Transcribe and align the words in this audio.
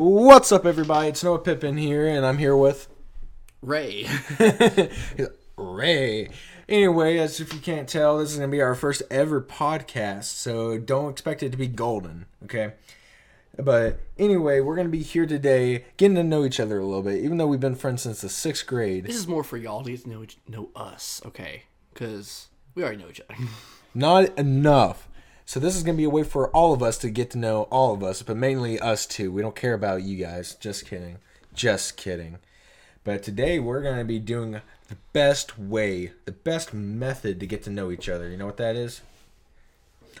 What's 0.00 0.50
up, 0.50 0.64
everybody? 0.64 1.08
It's 1.08 1.22
Noah 1.22 1.40
Pippin 1.40 1.76
here, 1.76 2.06
and 2.06 2.24
I'm 2.24 2.38
here 2.38 2.56
with 2.56 2.88
Ray. 3.60 4.06
Ray. 5.58 6.30
Anyway, 6.66 7.18
as 7.18 7.38
if 7.38 7.52
you 7.52 7.60
can't 7.60 7.86
tell, 7.86 8.16
this 8.16 8.32
is 8.32 8.38
going 8.38 8.50
to 8.50 8.56
be 8.56 8.62
our 8.62 8.74
first 8.74 9.02
ever 9.10 9.42
podcast, 9.42 10.24
so 10.24 10.78
don't 10.78 11.10
expect 11.10 11.42
it 11.42 11.50
to 11.50 11.58
be 11.58 11.66
golden, 11.66 12.24
okay? 12.44 12.72
But 13.58 14.00
anyway, 14.18 14.60
we're 14.60 14.74
going 14.74 14.86
to 14.86 14.90
be 14.90 15.02
here 15.02 15.26
today 15.26 15.84
getting 15.98 16.14
to 16.14 16.24
know 16.24 16.46
each 16.46 16.60
other 16.60 16.78
a 16.78 16.86
little 16.86 17.02
bit, 17.02 17.22
even 17.22 17.36
though 17.36 17.46
we've 17.46 17.60
been 17.60 17.74
friends 17.74 18.00
since 18.00 18.22
the 18.22 18.30
sixth 18.30 18.66
grade. 18.66 19.04
This 19.04 19.16
is 19.16 19.28
more 19.28 19.44
for 19.44 19.58
y'all 19.58 19.84
to 19.84 19.90
get 19.90 20.04
to 20.04 20.08
know 20.08 20.22
each- 20.22 20.38
know 20.48 20.70
us, 20.74 21.20
okay? 21.26 21.64
Because 21.92 22.48
we 22.74 22.82
already 22.82 23.02
know 23.02 23.10
each 23.10 23.20
other. 23.28 23.38
Not 23.94 24.38
enough. 24.38 25.09
So 25.50 25.58
this 25.58 25.74
is 25.74 25.82
going 25.82 25.96
to 25.96 26.00
be 26.00 26.04
a 26.04 26.10
way 26.10 26.22
for 26.22 26.48
all 26.50 26.72
of 26.72 26.80
us 26.80 26.96
to 26.98 27.10
get 27.10 27.32
to 27.32 27.38
know 27.38 27.62
all 27.72 27.92
of 27.92 28.04
us, 28.04 28.22
but 28.22 28.36
mainly 28.36 28.78
us 28.78 29.04
two. 29.04 29.32
We 29.32 29.42
don't 29.42 29.56
care 29.56 29.74
about 29.74 30.04
you 30.04 30.16
guys. 30.16 30.54
Just 30.54 30.86
kidding. 30.86 31.16
Just 31.52 31.96
kidding. 31.96 32.38
But 33.02 33.24
today 33.24 33.58
we're 33.58 33.82
going 33.82 33.98
to 33.98 34.04
be 34.04 34.20
doing 34.20 34.52
the 34.52 34.96
best 35.12 35.58
way, 35.58 36.12
the 36.24 36.30
best 36.30 36.72
method 36.72 37.40
to 37.40 37.48
get 37.48 37.64
to 37.64 37.70
know 37.70 37.90
each 37.90 38.08
other. 38.08 38.28
You 38.28 38.36
know 38.36 38.46
what 38.46 38.58
that 38.58 38.76
is? 38.76 39.00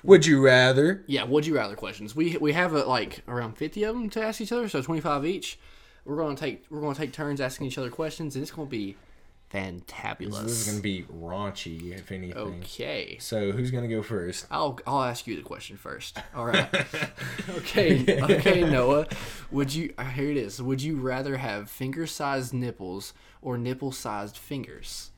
Would 0.02 0.26
you 0.26 0.44
rather? 0.44 1.04
yeah, 1.06 1.22
would 1.22 1.46
you 1.46 1.54
rather 1.54 1.76
questions? 1.76 2.16
We 2.16 2.36
we 2.38 2.52
have 2.54 2.74
uh 2.74 2.84
like 2.88 3.22
around 3.28 3.56
fifty 3.56 3.84
of 3.84 3.94
them 3.94 4.10
to 4.10 4.24
ask 4.24 4.40
each 4.40 4.50
other, 4.50 4.68
so 4.68 4.82
twenty 4.82 5.00
five 5.00 5.24
each. 5.24 5.60
We're 6.04 6.16
gonna 6.16 6.34
take 6.34 6.64
we're 6.70 6.80
gonna 6.80 6.96
take 6.96 7.12
turns 7.12 7.40
asking 7.40 7.68
each 7.68 7.78
other 7.78 7.90
questions, 7.90 8.34
and 8.34 8.42
it's 8.42 8.50
gonna 8.50 8.68
be 8.68 8.96
fantabulous. 9.52 10.42
This 10.42 10.52
is 10.52 10.66
going 10.66 10.78
to 10.78 10.82
be 10.82 11.04
raunchy, 11.04 11.92
if 11.96 12.12
anything. 12.12 12.60
okay. 12.60 13.16
So 13.20 13.52
who's 13.52 13.70
going 13.70 13.88
to 13.88 13.94
go 13.94 14.02
first? 14.02 14.46
I'll 14.50 14.78
I'll 14.86 15.02
ask 15.02 15.26
you 15.26 15.36
the 15.36 15.42
question 15.42 15.76
first. 15.76 16.18
All 16.34 16.46
right. 16.46 16.68
okay. 17.50 18.20
Okay, 18.22 18.60
Noah. 18.62 19.06
Would 19.50 19.74
you 19.74 19.92
uh, 19.98 20.04
here 20.04 20.30
it 20.30 20.36
is. 20.36 20.62
Would 20.62 20.82
you 20.82 20.96
rather 20.96 21.36
have 21.38 21.70
finger 21.70 22.06
sized 22.06 22.54
nipples 22.54 23.12
or 23.42 23.58
nipple 23.58 23.92
sized 23.92 24.36
fingers? 24.36 25.10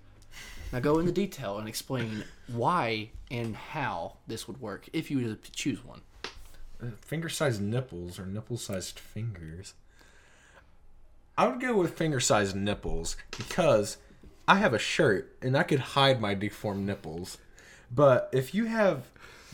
Now 0.72 0.80
go 0.80 0.98
into 0.98 1.12
detail 1.12 1.58
and 1.58 1.68
explain 1.68 2.24
why 2.46 3.10
and 3.30 3.54
how 3.54 4.16
this 4.26 4.48
would 4.48 4.60
work 4.60 4.88
if 4.94 5.10
you 5.10 5.18
were 5.18 5.34
to 5.34 5.52
choose 5.52 5.84
one. 5.84 6.00
Finger-sized 7.02 7.60
nipples 7.60 8.18
or 8.18 8.26
nipple-sized 8.26 8.98
fingers? 8.98 9.74
I 11.38 11.46
would 11.46 11.60
go 11.60 11.76
with 11.76 11.96
finger-sized 11.96 12.56
nipples 12.56 13.16
because 13.36 13.98
I 14.46 14.56
have 14.56 14.74
a 14.74 14.78
shirt 14.78 15.36
and 15.42 15.56
I 15.56 15.62
could 15.62 15.80
hide 15.80 16.20
my 16.20 16.34
deformed 16.34 16.86
nipples. 16.86 17.38
But 17.94 18.30
if 18.32 18.54
you 18.54 18.66
have 18.66 19.04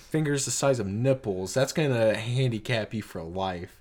fingers 0.08 0.44
the 0.44 0.50
size 0.50 0.78
of 0.78 0.86
nipples, 0.86 1.54
that's 1.54 1.72
gonna 1.72 2.14
handicap 2.14 2.94
you 2.94 3.02
for 3.02 3.22
life. 3.22 3.78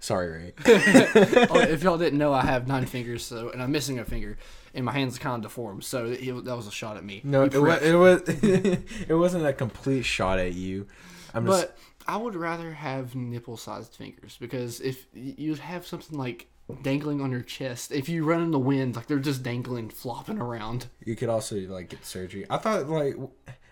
Sorry, 0.00 0.28
Ray. 0.30 0.52
oh, 0.66 1.60
if 1.60 1.82
y'all 1.82 1.98
didn't 1.98 2.18
know, 2.18 2.32
I 2.32 2.44
have 2.44 2.68
nine 2.68 2.86
fingers, 2.86 3.24
so 3.24 3.50
and 3.50 3.62
I'm 3.62 3.72
missing 3.72 3.98
a 3.98 4.04
finger, 4.04 4.38
and 4.74 4.84
my 4.84 4.92
hands 4.92 5.18
kind 5.18 5.36
of 5.36 5.42
deformed. 5.42 5.84
So 5.84 6.06
it, 6.06 6.44
that 6.44 6.56
was 6.56 6.66
a 6.66 6.72
shot 6.72 6.96
at 6.96 7.04
me. 7.04 7.20
No, 7.24 7.44
it, 7.44 7.54
wa- 7.54 7.78
it 7.82 7.94
was 7.94 8.22
it 8.26 9.14
wasn't 9.14 9.46
a 9.46 9.52
complete 9.52 10.04
shot 10.04 10.38
at 10.38 10.54
you. 10.54 10.86
I'm 11.34 11.46
just 11.46 11.66
But 11.66 11.78
I 12.06 12.16
would 12.16 12.34
rather 12.34 12.72
have 12.72 13.14
nipple-sized 13.14 13.94
fingers 13.94 14.36
because 14.40 14.80
if 14.80 15.06
you'd 15.12 15.58
have 15.58 15.86
something 15.86 16.16
like 16.16 16.46
dangling 16.82 17.20
on 17.20 17.30
your 17.30 17.42
chest, 17.42 17.92
if 17.92 18.08
you 18.08 18.24
run 18.24 18.42
in 18.42 18.50
the 18.50 18.58
wind, 18.58 18.96
like 18.96 19.06
they're 19.06 19.18
just 19.18 19.42
dangling, 19.42 19.88
flopping 19.88 20.38
around. 20.38 20.86
You 21.04 21.16
could 21.16 21.28
also 21.28 21.56
like 21.56 21.88
get 21.90 22.04
surgery. 22.04 22.46
I 22.50 22.58
thought 22.58 22.88
like 22.88 23.16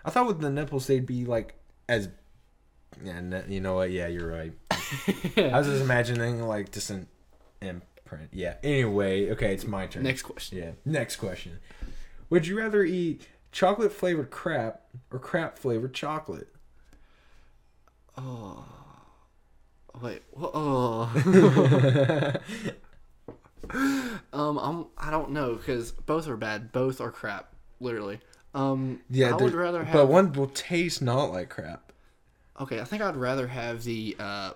I 0.05 0.11
thought 0.11 0.27
with 0.27 0.41
the 0.41 0.51
nipples 0.51 0.87
they'd 0.87 1.07
be 1.07 1.25
like 1.25 1.55
as 1.89 2.09
yeah, 3.03 3.21
you 3.47 3.61
know 3.61 3.75
what? 3.75 3.91
Yeah, 3.91 4.07
you're 4.07 4.29
right. 4.29 4.53
I 4.71 5.59
was 5.59 5.67
just 5.67 5.83
imagining 5.83 6.43
like 6.43 6.73
just 6.73 6.91
an 6.91 7.09
imprint. 7.61 8.31
Yeah. 8.33 8.55
Anyway, 8.63 9.31
okay, 9.31 9.53
it's 9.53 9.67
my 9.67 9.87
turn. 9.87 10.03
Next 10.03 10.23
question. 10.23 10.59
Yeah. 10.59 10.71
Next 10.85 11.17
question. 11.17 11.59
Would 12.31 12.47
you 12.47 12.59
rather 12.59 12.83
eat 12.85 13.29
chocolate 13.53 13.93
flavored 13.93 14.31
crap 14.31 14.83
or 15.11 15.19
crap 15.19 15.59
flavored 15.59 15.93
chocolate? 15.95 16.49
Oh. 18.17 18.65
Wait. 20.01 20.23
Oh. 20.37 21.13
um. 24.33 24.59
I'm. 24.59 24.87
I 24.99 25.11
don't 25.11 25.31
know 25.31 25.55
because 25.55 25.93
both 25.93 26.29
are 26.29 26.37
bad. 26.37 26.73
Both 26.73 27.01
are 27.01 27.11
crap. 27.11 27.53
Literally. 27.81 28.21
Um. 28.55 29.01
Yeah, 29.11 29.35
I 29.35 29.37
would 29.37 29.55
rather 29.55 29.85
have. 29.85 29.93
but 29.95 30.07
one 30.07 30.33
will 30.33 30.49
taste 30.49 31.03
not 31.03 31.31
like 31.33 31.49
crap. 31.51 31.93
Okay, 32.61 32.81
I 32.81 32.85
think 32.85 33.03
I'd 33.03 33.17
rather 33.17 33.49
have 33.49 33.85
the 33.85 34.17
uh 34.19 34.53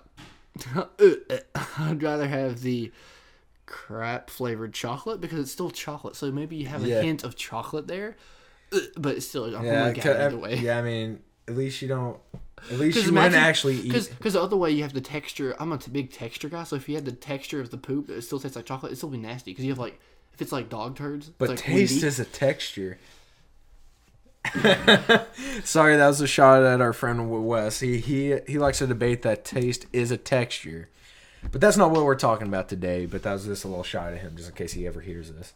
I'd 1.79 2.01
rather 2.01 2.27
have 2.27 2.61
the 2.61 2.91
crap 3.67 4.29
flavored 4.29 4.73
chocolate 4.73 5.21
because 5.21 5.39
it's 5.39 5.51
still 5.51 5.69
chocolate. 5.69 6.15
So 6.15 6.31
maybe 6.31 6.55
you 6.55 6.67
have 6.67 6.83
a 6.83 6.87
Yeah. 6.87 7.01
hint 7.01 7.23
of 7.23 7.35
chocolate 7.35 7.87
there. 7.87 8.17
But 8.97 9.17
it's 9.17 9.27
still 9.27 9.45
I'm 9.45 9.63
Yeah, 9.63 9.71
gonna 9.71 9.87
look 9.87 9.97
it 9.97 10.05
either 10.05 10.37
way. 10.37 10.55
yeah. 10.55 10.77
I 10.79 10.81
mean, 10.81 11.19
at 11.47 11.55
least 11.55 11.81
you 11.81 11.87
don't. 11.87 12.17
At 12.69 12.77
least 12.79 12.95
you 12.97 13.01
Because 13.03 13.11
wouldn't 13.11 13.35
actually 13.35 13.75
eat. 13.77 13.91
because 14.17 14.33
the 14.33 14.41
other 14.41 14.55
way 14.55 14.71
you 14.71 14.83
have 14.83 14.93
the 14.93 15.01
texture. 15.01 15.55
I'm 15.59 15.71
a 15.71 15.77
t- 15.77 15.89
big 15.91 16.11
texture 16.11 16.47
guy, 16.49 16.63
so 16.63 16.75
if 16.75 16.87
you 16.87 16.95
had 16.95 17.05
the 17.05 17.11
texture 17.11 17.59
of 17.59 17.71
the 17.71 17.77
poop, 17.77 18.09
it 18.09 18.21
still 18.21 18.39
tastes 18.39 18.55
like 18.55 18.65
chocolate. 18.65 18.91
It'd 18.91 18.97
still 18.99 19.09
be 19.09 19.17
nasty 19.17 19.51
because 19.51 19.65
you 19.65 19.71
have 19.71 19.79
like 19.79 19.99
if 20.33 20.41
it's 20.41 20.51
like 20.51 20.69
dog 20.69 20.95
turds. 20.95 21.29
But 21.37 21.49
like 21.49 21.57
taste 21.57 21.93
windy. 21.93 22.07
is 22.07 22.19
a 22.19 22.25
texture. 22.25 22.99
Sorry, 25.63 25.97
that 25.97 26.07
was 26.07 26.21
a 26.21 26.27
shot 26.27 26.63
at 26.63 26.81
our 26.81 26.93
friend 26.93 27.29
Wes. 27.47 27.79
He 27.79 27.97
he 27.99 28.35
he 28.47 28.57
likes 28.57 28.79
to 28.79 28.87
debate 28.87 29.21
that 29.23 29.45
taste 29.45 29.85
is 29.93 30.11
a 30.11 30.17
texture, 30.17 30.89
but 31.51 31.61
that's 31.61 31.77
not 31.77 31.91
what 31.91 32.03
we're 32.03 32.15
talking 32.15 32.47
about 32.47 32.67
today. 32.69 33.05
But 33.05 33.23
that 33.23 33.33
was 33.33 33.45
just 33.45 33.63
a 33.65 33.67
little 33.67 33.83
shot 33.83 34.13
at 34.13 34.19
him, 34.19 34.35
just 34.35 34.49
in 34.49 34.55
case 34.55 34.73
he 34.73 34.87
ever 34.87 35.01
hears 35.01 35.31
this. 35.31 35.53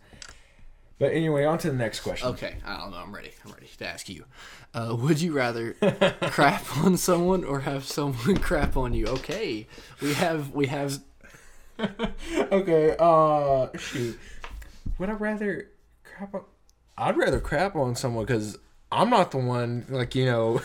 But 0.98 1.12
anyway, 1.12 1.44
on 1.44 1.58
to 1.60 1.70
the 1.70 1.76
next 1.76 2.02
question. 2.02 2.30
Okay, 2.30 2.56
I 2.66 2.78
don't 2.78 2.92
know. 2.92 2.98
I'm 2.98 3.14
ready. 3.14 3.32
I'm 3.46 3.52
ready 3.52 3.68
to 3.78 3.88
ask 3.88 4.08
you. 4.08 4.26
Uh, 4.74 4.96
would 4.98 5.20
you 5.20 5.34
rather 5.34 5.74
crap 6.22 6.78
on 6.78 6.96
someone 6.98 7.44
or 7.44 7.62
have 7.62 7.84
someone 7.84 8.38
crap 8.42 8.78
on 8.78 8.94
you? 8.94 9.08
Okay, 9.08 9.68
we 10.02 10.14
have 10.14 10.52
we 10.52 10.68
have. 10.68 11.00
Okay. 12.32 12.96
Uh, 12.98 13.68
shoot. 13.78 14.18
Would 14.98 15.10
I 15.10 15.14
rather 15.14 15.72
crap 16.06 16.34
on? 16.34 16.44
I'd 16.98 17.18
rather 17.18 17.42
crap 17.42 17.76
on 17.76 17.96
someone 17.96 18.24
because 18.24 18.58
I'm 18.90 19.10
not 19.10 19.32
the 19.32 19.40
one. 19.40 19.86
Like 19.90 20.16
you 20.16 20.26
know, 20.26 20.62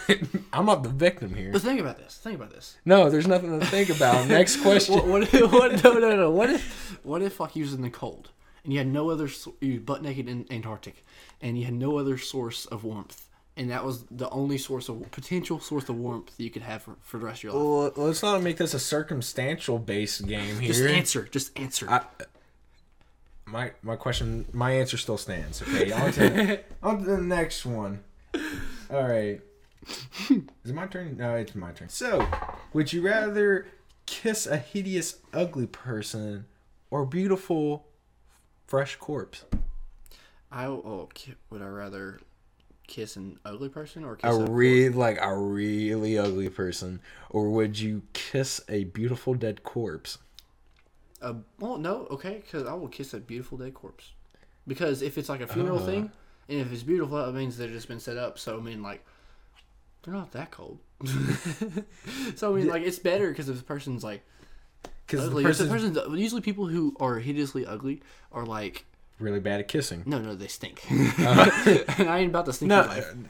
I'm 0.52 0.66
not 0.66 0.84
the 0.84 0.88
victim 0.88 1.34
here. 1.34 1.50
But 1.50 1.62
think 1.62 1.80
about 1.80 1.98
this. 1.98 2.16
Think 2.16 2.36
about 2.36 2.52
this. 2.52 2.76
No, 2.84 3.10
there's 3.10 3.26
nothing 3.26 3.58
to 3.58 3.66
think 3.66 3.90
about. 3.90 4.28
Next 4.28 4.60
question. 4.62 4.94
What, 4.94 5.06
what, 5.06 5.22
if, 5.22 5.52
what 5.52 5.82
no 5.82 5.94
no 5.94 6.14
no. 6.14 6.30
What 6.30 6.50
if 6.50 7.00
what 7.02 7.22
if 7.22 7.40
like 7.40 7.56
in 7.56 7.82
the 7.82 7.90
cold 7.90 8.30
and 8.64 8.72
you 8.72 8.78
had 8.78 8.88
no 8.88 9.10
other 9.10 9.28
you 9.60 9.80
butt 9.80 10.02
naked 10.02 10.28
in 10.28 10.46
Antarctic 10.50 11.04
and 11.40 11.58
you 11.58 11.64
had 11.64 11.74
no 11.74 11.98
other 11.98 12.18
source 12.18 12.66
of 12.66 12.84
warmth 12.84 13.26
and 13.56 13.70
that 13.70 13.84
was 13.84 14.04
the 14.10 14.28
only 14.30 14.56
source 14.56 14.88
of 14.88 15.10
potential 15.10 15.60
source 15.60 15.88
of 15.88 15.96
warmth 15.96 16.36
that 16.36 16.42
you 16.42 16.50
could 16.50 16.62
have 16.62 16.82
for, 16.82 16.96
for 17.02 17.18
the 17.18 17.26
rest 17.26 17.40
of 17.40 17.44
your 17.44 17.52
life. 17.52 17.96
Well, 17.96 18.06
let's 18.06 18.22
not 18.22 18.42
make 18.42 18.56
this 18.56 18.72
a 18.72 18.78
circumstantial 18.78 19.78
based 19.78 20.26
game 20.26 20.60
here. 20.60 20.72
Just 20.72 20.84
answer. 20.84 21.28
Just 21.30 21.58
answer. 21.58 21.90
I, 21.90 22.00
my 23.44 23.72
my 23.82 23.96
question, 23.96 24.46
my 24.52 24.70
answer 24.72 24.96
still 24.96 25.18
stands. 25.18 25.60
Okay, 25.62 25.92
on 25.92 26.12
to, 26.12 26.60
on 26.82 26.98
to 27.00 27.04
the 27.04 27.18
next 27.18 27.66
one. 27.66 28.02
All 28.90 29.02
right, 29.08 29.40
is 29.86 30.30
it 30.64 30.74
my 30.74 30.86
turn? 30.86 31.16
No, 31.16 31.34
it's 31.34 31.54
my 31.54 31.72
turn. 31.72 31.88
So, 31.88 32.26
would 32.72 32.92
you 32.92 33.02
rather 33.02 33.66
kiss 34.06 34.46
a 34.46 34.56
hideous, 34.56 35.18
ugly 35.32 35.66
person 35.66 36.46
or 36.90 37.04
beautiful, 37.04 37.86
fresh 38.70 38.94
corpse? 38.96 39.44
I 40.52 40.66
oh, 40.66 41.08
would 41.50 41.60
I 41.62 41.66
rather 41.66 42.20
kiss 42.86 43.16
an 43.16 43.38
ugly 43.44 43.68
person 43.68 44.04
or 44.04 44.16
kiss 44.16 44.30
A 44.30 44.34
a, 44.34 44.50
really 44.50 44.88
like 44.88 45.18
a 45.20 45.36
really 45.36 46.16
ugly 46.16 46.48
person, 46.48 47.00
or 47.30 47.50
would 47.50 47.78
you 47.78 48.02
kiss 48.12 48.60
a 48.68 48.84
beautiful 48.84 49.34
dead 49.34 49.62
corpse? 49.64 50.18
a 51.22 51.34
well 51.58 51.76
no 51.76 52.06
okay 52.10 52.40
because 52.42 52.66
I 52.66 52.72
will 52.72 52.88
kiss 52.88 53.12
a 53.12 53.20
beautiful 53.20 53.58
dead 53.58 53.74
corpse 53.74 54.12
because 54.66 55.02
if 55.02 55.18
it's 55.18 55.28
like 55.28 55.42
a 55.42 55.46
funeral 55.46 55.78
Uh. 55.78 55.84
thing 55.84 56.12
and 56.48 56.60
if 56.60 56.72
it's 56.72 56.82
beautiful 56.82 57.18
that 57.18 57.32
means 57.34 57.58
they've 57.58 57.70
just 57.70 57.88
been 57.88 58.00
set 58.00 58.16
up 58.16 58.38
so 58.38 58.56
I 58.56 58.60
mean 58.62 58.82
like 58.82 59.04
they're 60.02 60.14
not 60.14 60.32
that 60.32 60.50
cold 60.50 60.78
so 62.36 62.54
I 62.54 62.56
mean 62.56 62.68
like 62.68 62.84
it's 62.84 62.98
better 62.98 63.28
because 63.28 63.50
if 63.50 63.58
the 63.58 63.62
person's 63.64 64.02
like 64.02 64.24
Because 65.10 65.30
the 65.30 65.36
if 65.48 65.58
the 65.58 65.66
person's 65.66 65.98
usually 66.18 66.40
people 66.42 66.66
who 66.66 66.96
are 67.00 67.18
hideously 67.18 67.66
ugly 67.66 68.02
are 68.32 68.44
like 68.46 68.84
really 69.18 69.40
bad 69.40 69.60
at 69.60 69.68
kissing. 69.68 70.02
no 70.06 70.18
no 70.18 70.34
they 70.34 70.46
stink 70.46 70.82
and 70.90 71.12
uh, 71.18 71.50
I 71.98 72.18
ain't 72.20 72.30
about 72.30 72.46
to 72.46 72.52
stink 72.54 72.70
No, 72.70 72.82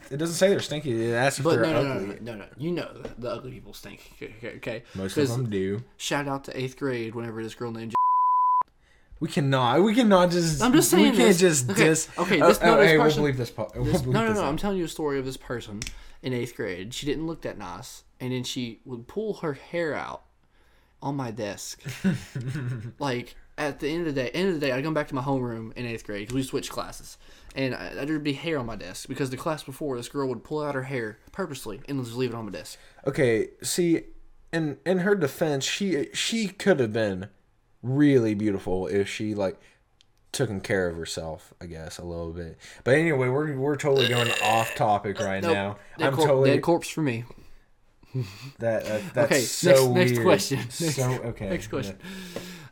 it 0.09 0.15
doesn't 0.17 0.35
say 0.35 0.47
they're 0.49 0.59
stinky. 0.61 1.09
It 1.09 1.13
asks 1.13 1.39
if 1.39 1.43
But 1.43 1.51
they're 1.55 1.61
no, 1.63 1.73
no, 1.73 1.83
no, 1.83 1.93
ugly. 2.01 2.17
no, 2.21 2.31
no, 2.35 2.37
no. 2.39 2.45
You 2.57 2.71
know 2.71 3.03
the 3.17 3.29
ugly 3.29 3.51
people 3.51 3.73
stink. 3.73 3.99
Okay, 4.21 4.33
okay. 4.57 4.83
Most 4.95 5.17
of 5.17 5.27
them 5.27 5.49
do. 5.49 5.83
Shout 5.97 6.27
out 6.29 6.45
to 6.45 6.57
eighth 6.57 6.77
grade 6.77 7.13
whenever 7.15 7.43
this 7.43 7.55
girl 7.55 7.71
named 7.73 7.93
We 9.19 9.27
cannot. 9.27 9.83
We 9.83 9.93
cannot 9.93 10.31
just. 10.31 10.61
I'm 10.61 10.71
just 10.73 10.89
saying 10.89 11.11
We 11.11 11.17
can't 11.17 11.37
this. 11.37 11.39
just 11.39 11.69
Okay, 11.69 11.83
diss. 11.83 12.07
okay, 12.17 12.41
Oh, 12.41 12.47
this- 12.47 12.61
no, 12.61 12.73
oh, 12.75 12.77
this 12.79 12.89
hey, 12.91 12.97
person- 12.97 13.21
we'll 13.23 13.31
believe 13.33 13.37
this. 13.37 13.51
Po- 13.51 13.71
we'll 13.75 13.83
This- 13.83 14.05
no, 14.05 14.11
no, 14.11 14.27
this 14.29 14.37
no. 14.37 14.45
I'm 14.45 14.57
telling 14.57 14.77
you 14.77 14.85
a 14.85 14.87
story 14.87 15.19
of 15.19 15.25
this 15.25 15.37
person 15.37 15.81
in 16.23 16.31
eighth 16.33 16.55
grade. 16.55 16.93
She 16.93 17.05
didn't 17.05 17.27
look 17.27 17.41
that 17.41 17.57
nice, 17.57 18.03
and 18.19 18.31
then 18.31 18.43
she 18.43 18.79
would 18.85 19.07
pull 19.07 19.35
her 19.35 19.53
hair 19.53 19.93
out, 19.93 20.23
on 21.01 21.15
my 21.15 21.31
desk. 21.31 21.81
like 22.99 23.35
at 23.57 23.79
the 23.79 23.89
end 23.89 24.07
of 24.07 24.15
the 24.15 24.23
day, 24.23 24.29
end 24.29 24.49
of 24.49 24.59
the 24.59 24.65
day, 24.65 24.71
I'd 24.71 24.83
come 24.83 24.93
back 24.93 25.07
to 25.09 25.15
my 25.15 25.21
homeroom 25.21 25.73
in 25.73 25.85
eighth 25.85 26.05
grade 26.05 26.21
because 26.27 26.35
we 26.35 26.43
switched 26.43 26.71
classes, 26.71 27.17
and 27.55 27.75
I, 27.75 28.05
there'd 28.05 28.23
be 28.23 28.33
hair 28.33 28.57
on 28.57 28.65
my 28.65 28.75
desk 28.75 29.07
because 29.07 29.29
the 29.29 29.37
class 29.37 29.63
before 29.63 29.97
this 29.97 30.09
girl 30.09 30.27
would 30.29 30.43
pull 30.43 30.63
out 30.63 30.75
her 30.75 30.83
hair 30.83 31.19
purposely 31.31 31.81
and 31.87 32.03
just 32.03 32.15
leave 32.17 32.31
it 32.31 32.35
on 32.35 32.45
my 32.45 32.51
desk. 32.51 32.79
Okay, 33.05 33.49
see, 33.61 34.03
in 34.51 34.77
in 34.85 34.99
her 34.99 35.15
defense, 35.15 35.65
she 35.65 36.07
she 36.13 36.47
could 36.47 36.79
have 36.79 36.93
been 36.93 37.27
really 37.83 38.33
beautiful 38.33 38.87
if 38.87 39.07
she 39.09 39.33
like 39.35 39.59
taken 40.31 40.61
care 40.61 40.87
of 40.87 40.95
herself, 40.95 41.53
I 41.59 41.65
guess, 41.65 41.97
a 41.97 42.05
little 42.05 42.31
bit. 42.31 42.57
But 42.83 42.95
anyway, 42.95 43.27
we're 43.27 43.55
we're 43.57 43.75
totally 43.75 44.07
going 44.07 44.31
off 44.43 44.73
topic 44.75 45.19
right 45.19 45.43
Nope. 45.43 45.53
now. 45.53 45.77
Dead, 45.97 46.07
I'm 46.07 46.15
cor- 46.15 46.27
totally 46.27 46.51
dead 46.51 46.61
corpse 46.61 46.89
for 46.89 47.01
me. 47.01 47.25
That, 48.59 48.85
that 48.85 49.01
that's 49.13 49.31
Okay, 49.31 49.41
so 49.41 49.69
next- 49.69 49.81
weird. 49.91 50.07
next 50.07 50.19
question. 50.21 50.57
Next- 50.59 50.95
so 50.95 51.11
okay. 51.25 51.49
Next 51.49 51.67
question. 51.67 51.97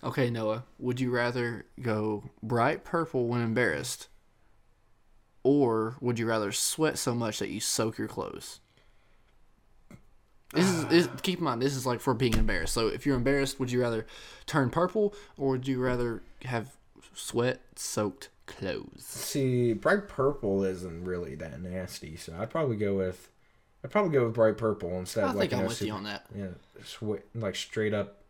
Okay, 0.04 0.30
Noah, 0.30 0.64
would 0.78 1.00
you 1.00 1.12
rather 1.12 1.66
go 1.82 2.24
bright 2.42 2.84
purple 2.86 3.28
when 3.28 3.42
embarrassed, 3.42 4.08
or 5.44 5.96
would 6.00 6.18
you 6.20 6.26
rather 6.26 6.52
sweat 6.52 6.98
so 6.98 7.14
much 7.14 7.40
that 7.40 7.50
you 7.50 7.60
soak 7.60 7.98
your 7.98 8.08
clothes? 8.08 8.60
This 10.54 10.66
is, 10.68 10.86
this, 10.88 11.10
keep 11.22 11.38
in 11.40 11.44
mind 11.46 11.62
this 11.62 11.76
is 11.76 11.86
like 11.86 12.00
for 12.00 12.14
being 12.16 12.34
embarrassed. 12.34 12.74
So 12.74 12.88
if 12.88 13.06
you're 13.06 13.16
embarrassed, 13.18 13.60
would 13.60 13.72
you 13.72 13.82
rather 13.82 14.08
turn 14.48 14.70
purple 14.72 15.14
or 15.38 15.50
would 15.52 15.68
you 15.68 15.80
rather 15.80 16.24
have 16.46 16.72
sweat 17.14 17.62
soaked 17.76 18.30
clothes? 18.48 19.04
See, 19.06 19.74
bright 19.74 20.08
purple 20.08 20.64
isn't 20.64 21.04
really 21.04 21.36
that 21.36 21.62
nasty, 21.62 22.16
so 22.16 22.36
I'd 22.40 22.50
probably 22.50 22.78
go 22.78 22.96
with 22.96 23.30
I'd 23.84 23.92
probably 23.92 24.12
go 24.12 24.26
with 24.26 24.34
bright 24.34 24.58
purple 24.58 24.98
instead 25.00 25.24
I 25.24 25.30
of 25.30 25.36
like 25.36 25.50
think 25.50 25.62
I'm 25.62 25.68
with 25.68 25.81
you 25.81 25.94
on 25.94 26.04
that. 26.04 26.26
Yeah, 26.36 26.48
sweat 26.84 27.24
like 27.34 27.56
straight 27.56 27.94
up 27.94 28.24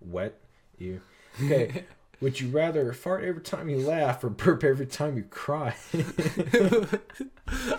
wet. 0.00 0.34
You 0.78 1.00
okay? 1.42 1.84
Would 2.20 2.40
you 2.40 2.48
rather 2.48 2.92
fart 2.92 3.24
every 3.24 3.42
time 3.42 3.68
you 3.68 3.78
laugh 3.78 4.22
or 4.22 4.30
burp 4.30 4.62
every 4.64 4.86
time 4.86 5.16
you 5.16 5.24
cry? 5.24 5.74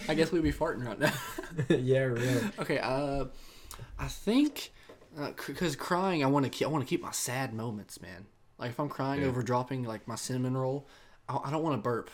I 0.08 0.14
guess 0.14 0.32
we'd 0.32 0.44
be 0.44 0.52
farting 0.52 0.86
right 0.86 1.00
now. 1.00 1.14
yeah, 1.76 2.02
really. 2.02 2.42
Okay, 2.60 2.78
uh, 2.80 3.26
I 3.98 4.08
think 4.08 4.72
because 5.48 5.76
crying, 5.76 6.24
I 6.24 6.28
want 6.28 6.46
to 6.46 6.50
keep 6.50 6.68
I 6.68 6.70
want 6.70 6.84
to 6.84 6.90
keep 6.90 7.02
my 7.02 7.12
sad 7.12 7.54
moments, 7.54 8.02
man. 8.02 8.26
Like 8.58 8.72
if 8.72 8.80
I'm 8.80 8.90
crying 8.90 9.24
over 9.24 9.42
dropping 9.42 9.84
like 9.84 10.08
my 10.08 10.16
cinnamon 10.16 10.56
roll, 10.56 10.88
I, 11.30 11.40
I 11.46 11.52
don't 11.52 11.64
want 11.64 11.78
to 11.78 11.82
burp. 11.82 12.10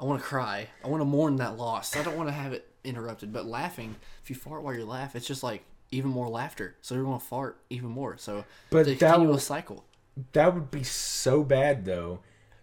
I 0.00 0.04
want 0.04 0.20
to 0.20 0.26
cry. 0.26 0.68
I 0.84 0.88
want 0.88 1.00
to 1.02 1.06
mourn 1.06 1.36
that 1.36 1.56
loss. 1.56 1.96
I 1.96 2.02
don't 2.02 2.16
want 2.16 2.28
to 2.28 2.34
have 2.34 2.52
it 2.52 2.68
interrupted. 2.86 3.32
But 3.32 3.44
laughing, 3.46 3.96
if 4.22 4.30
you 4.30 4.36
fart 4.36 4.62
while 4.62 4.74
you 4.74 4.84
laugh, 4.86 5.14
it's 5.16 5.26
just 5.26 5.42
like 5.42 5.64
even 5.90 6.10
more 6.10 6.28
laughter. 6.28 6.76
So 6.80 6.94
you're 6.94 7.04
gonna 7.04 7.18
fart 7.20 7.58
even 7.70 7.90
more. 7.90 8.16
So 8.18 8.44
But 8.70 8.86
the 8.86 8.94
that 8.94 8.98
continuous 9.12 9.34
will- 9.34 9.38
cycle. 9.40 9.84
That 10.32 10.54
would 10.54 10.70
be 10.70 10.82
so 10.82 11.44
bad 11.44 11.84
though, 11.84 12.20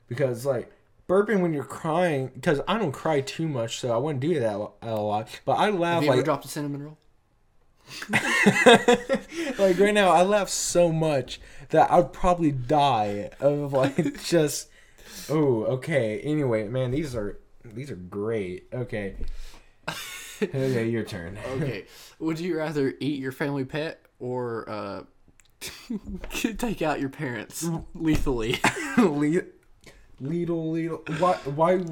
because 0.07 0.43
like 0.45 0.71
burping 1.07 1.41
when 1.41 1.53
you're 1.53 1.63
crying. 1.63 2.31
Because 2.33 2.61
I 2.67 2.77
don't 2.79 2.91
cry 2.91 3.21
too 3.21 3.47
much, 3.47 3.79
so 3.79 3.93
I 3.93 3.97
wouldn't 3.97 4.21
do 4.21 4.39
that 4.39 4.55
a 4.81 4.95
lot. 4.95 5.27
But 5.45 5.53
I 5.53 5.69
laugh 5.69 5.95
Have 5.95 6.03
you 6.03 6.09
ever 6.09 6.17
like 6.17 6.25
dropped 6.25 6.45
a 6.45 6.47
cinnamon 6.47 6.81
roll? 6.83 6.97
like 9.59 9.77
right 9.79 9.93
now. 9.93 10.09
I 10.09 10.23
laugh 10.23 10.49
so 10.49 10.91
much 10.91 11.39
that 11.69 11.91
I'd 11.91 12.13
probably 12.13 12.51
die 12.51 13.29
of 13.39 13.73
like 13.73 14.23
just. 14.23 14.69
Oh, 15.29 15.63
okay. 15.65 16.19
Anyway, 16.21 16.67
man, 16.67 16.91
these 16.91 17.15
are 17.15 17.39
these 17.63 17.91
are 17.91 17.95
great. 17.95 18.67
Okay. 18.73 19.15
Okay, 20.49 20.89
your 20.89 21.03
turn. 21.03 21.37
Okay. 21.55 21.85
Would 22.19 22.39
you 22.39 22.57
rather 22.57 22.93
eat 22.99 23.19
your 23.19 23.31
family 23.31 23.65
pet 23.65 23.99
or 24.19 24.69
uh, 24.69 25.03
take 26.31 26.81
out 26.81 26.99
your 26.99 27.09
parents 27.09 27.67
lethally? 27.93 28.59
Le- 28.97 29.43
Lidl, 30.21 30.71
Lidl. 30.71 31.19
Why? 31.19 31.33
Why? 31.45 31.83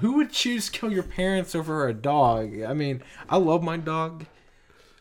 Who 0.00 0.14
would 0.16 0.30
choose 0.32 0.68
kill 0.68 0.92
your 0.92 1.02
parents 1.02 1.54
over 1.54 1.88
a 1.88 1.94
dog? 1.94 2.62
I 2.62 2.74
mean, 2.74 3.02
I 3.30 3.38
love 3.38 3.62
my 3.62 3.78
dog, 3.78 4.26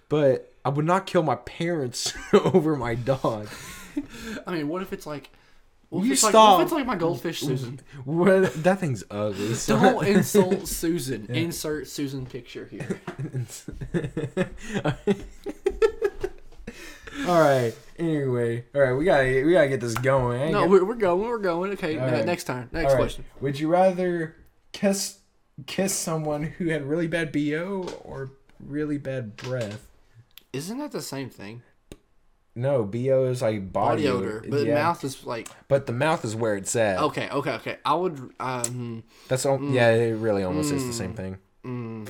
but 0.08 0.54
I 0.64 0.70
would 0.70 0.86
not 0.86 1.06
kill 1.06 1.24
my 1.24 1.36
parents 1.36 2.14
over 2.34 2.76
my 2.76 2.96
dog. 2.96 3.50
I 4.46 4.52
mean, 4.54 4.68
what 4.70 4.82
if 4.82 4.94
it's 4.94 5.06
like, 5.06 5.30
what 5.90 6.00
if, 6.02 6.06
You 6.06 6.10
like, 6.12 6.18
stop. 6.20 6.58
what 6.58 6.62
if 6.62 6.66
it's 6.68 6.74
like 6.74 6.86
my 6.86 6.96
goldfish 6.96 7.40
Susan? 7.42 7.80
What? 8.06 8.54
That 8.64 8.80
thing's 8.80 9.04
ugly. 9.10 9.54
so- 9.54 9.80
Don't 9.80 10.06
insult 10.08 10.68
Susan. 10.68 11.26
Insert 11.30 11.88
Susan 11.88 12.26
picture 12.26 12.66
here. 12.70 13.00
all 17.28 17.40
right. 17.42 17.74
Anyway, 17.98 18.64
all 18.76 18.82
right. 18.82 18.94
We 18.94 19.06
gotta 19.06 19.44
we 19.44 19.54
gotta 19.54 19.70
get 19.70 19.82
this 19.82 19.96
going. 19.96 20.52
No, 20.52 20.68
we're, 20.68 20.84
we're 20.86 20.96
going. 20.96 21.28
We're 21.28 21.38
going. 21.40 21.72
Okay, 21.74 21.98
All 21.98 22.06
ne- 22.08 22.14
right. 22.14 22.26
next 22.26 22.44
time. 22.44 22.70
Next 22.72 22.94
right. 22.94 22.98
question. 23.00 23.26
Would 23.42 23.60
you 23.60 23.70
rather 23.70 24.36
kiss 24.72 25.20
kiss 25.66 25.94
someone 25.96 26.44
who 26.44 26.68
had 26.68 26.84
really 26.86 27.08
bad 27.08 27.32
bo 27.32 27.88
or 28.04 28.32
really 28.60 28.98
bad 28.98 29.36
breath? 29.36 29.88
Isn't 30.54 30.78
that 30.78 30.92
the 30.92 31.02
same 31.02 31.30
thing? 31.30 31.64
No, 32.58 32.84
bo 32.84 33.26
is 33.26 33.42
like 33.42 33.72
body, 33.72 34.04
Body 34.04 34.08
odor, 34.08 34.44
but 34.50 34.66
yeah. 34.66 34.74
mouth 34.74 35.04
is 35.04 35.26
like. 35.26 35.48
But 35.68 35.86
the 35.86 35.94
mouth 35.94 36.26
is 36.26 36.36
where 36.36 36.56
it's 36.56 36.76
at. 36.76 36.98
Okay, 37.00 37.30
okay, 37.30 37.52
okay. 37.52 37.78
I 37.86 37.94
would. 37.94 38.34
Um, 38.40 39.04
That's 39.28 39.46
all. 39.46 39.62
Yeah, 39.62 39.92
it 39.92 40.14
really 40.18 40.44
almost 40.44 40.72
is 40.74 40.84
the 40.84 40.90
Mm. 40.92 40.94
same 40.98 41.14
thing. 41.14 41.38
mm, 41.64 42.08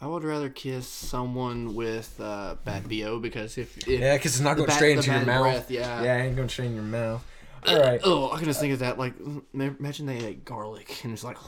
I 0.00 0.06
would 0.06 0.22
rather 0.24 0.48
kiss 0.50 0.86
someone 0.86 1.74
with 1.74 2.20
uh, 2.20 2.56
bad 2.64 2.88
bo 2.88 3.18
because 3.18 3.58
if, 3.58 3.76
if 3.78 3.88
Yeah, 3.88 4.14
because 4.16 4.34
it's 4.36 4.40
not 4.44 4.56
going 4.56 4.68
bad- 4.68 4.76
straight 4.76 4.96
into 4.98 5.10
your 5.10 5.24
mouth. 5.26 5.42
breath, 5.42 5.70
yeah. 5.70 6.02
yeah, 6.04 6.16
it 6.16 6.26
ain't 6.28 6.36
going 6.36 6.48
straight 6.48 6.66
in 6.66 6.74
your 6.74 6.84
mouth. 6.84 7.24
All 7.66 7.80
right. 7.80 8.00
Oh, 8.04 8.30
I 8.30 8.36
can 8.36 8.44
just 8.44 8.60
think 8.60 8.72
of 8.74 8.78
that. 8.78 8.96
Like, 8.98 9.14
imagine 9.52 10.06
they 10.06 10.18
ate 10.24 10.44
garlic 10.44 11.00
and 11.02 11.12
it's 11.12 11.24
like. 11.24 11.38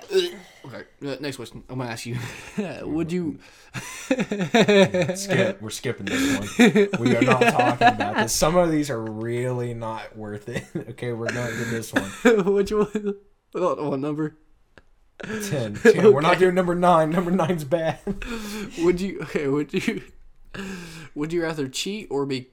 okay, 0.72 0.84
uh, 1.06 1.16
next 1.20 1.36
question. 1.36 1.64
I'm 1.68 1.78
gonna 1.78 1.90
ask 1.90 2.06
you. 2.06 2.16
Would 2.82 3.12
you? 3.12 3.38
Skip. 3.74 5.60
We're 5.62 5.70
skipping 5.70 6.06
this 6.06 6.38
one. 6.38 6.88
We 6.98 7.16
are 7.16 7.22
not 7.22 7.42
talking 7.42 7.88
about 7.88 8.16
this. 8.16 8.32
Some 8.32 8.56
of 8.56 8.70
these 8.70 8.90
are 8.90 9.00
really 9.00 9.74
not 9.74 10.16
worth 10.16 10.48
it. 10.48 10.64
okay, 10.90 11.12
we're 11.12 11.30
going 11.30 11.48
to 11.48 11.64
this 11.64 11.92
one. 11.92 12.10
Which 12.54 12.72
one? 12.72 13.14
What, 13.52 13.82
what 13.82 14.00
number? 14.00 14.36
10. 15.22 15.74
10. 15.74 16.12
We're 16.12 16.20
not 16.20 16.38
doing 16.38 16.54
number 16.54 16.74
9. 16.74 17.10
Number 17.10 17.30
nine's 17.30 17.64
bad. 17.64 17.98
Would 18.78 19.00
you? 19.00 19.20
Okay. 19.22 19.48
Would 19.48 19.74
you? 19.74 20.02
Would 21.14 21.32
you 21.32 21.42
rather 21.42 21.68
cheat 21.68 22.08
or 22.10 22.26
be, 22.26 22.50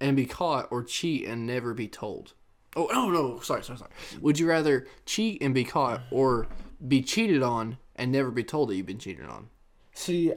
and 0.00 0.16
be 0.16 0.26
caught, 0.26 0.68
or 0.70 0.82
cheat 0.82 1.26
and 1.26 1.46
never 1.46 1.74
be 1.74 1.88
told? 1.88 2.34
Oh 2.74 2.88
no 2.90 3.10
no 3.10 3.40
sorry 3.40 3.62
sorry 3.62 3.78
sorry. 3.78 3.90
Would 4.20 4.38
you 4.38 4.48
rather 4.48 4.86
cheat 5.04 5.42
and 5.42 5.54
be 5.54 5.64
caught, 5.64 6.00
or 6.10 6.46
be 6.86 7.02
cheated 7.02 7.42
on 7.42 7.78
and 7.96 8.10
never 8.12 8.30
be 8.30 8.44
told 8.44 8.68
that 8.68 8.76
you've 8.76 8.86
been 8.86 8.98
cheated 8.98 9.26
on? 9.26 9.48
See, 9.94 10.32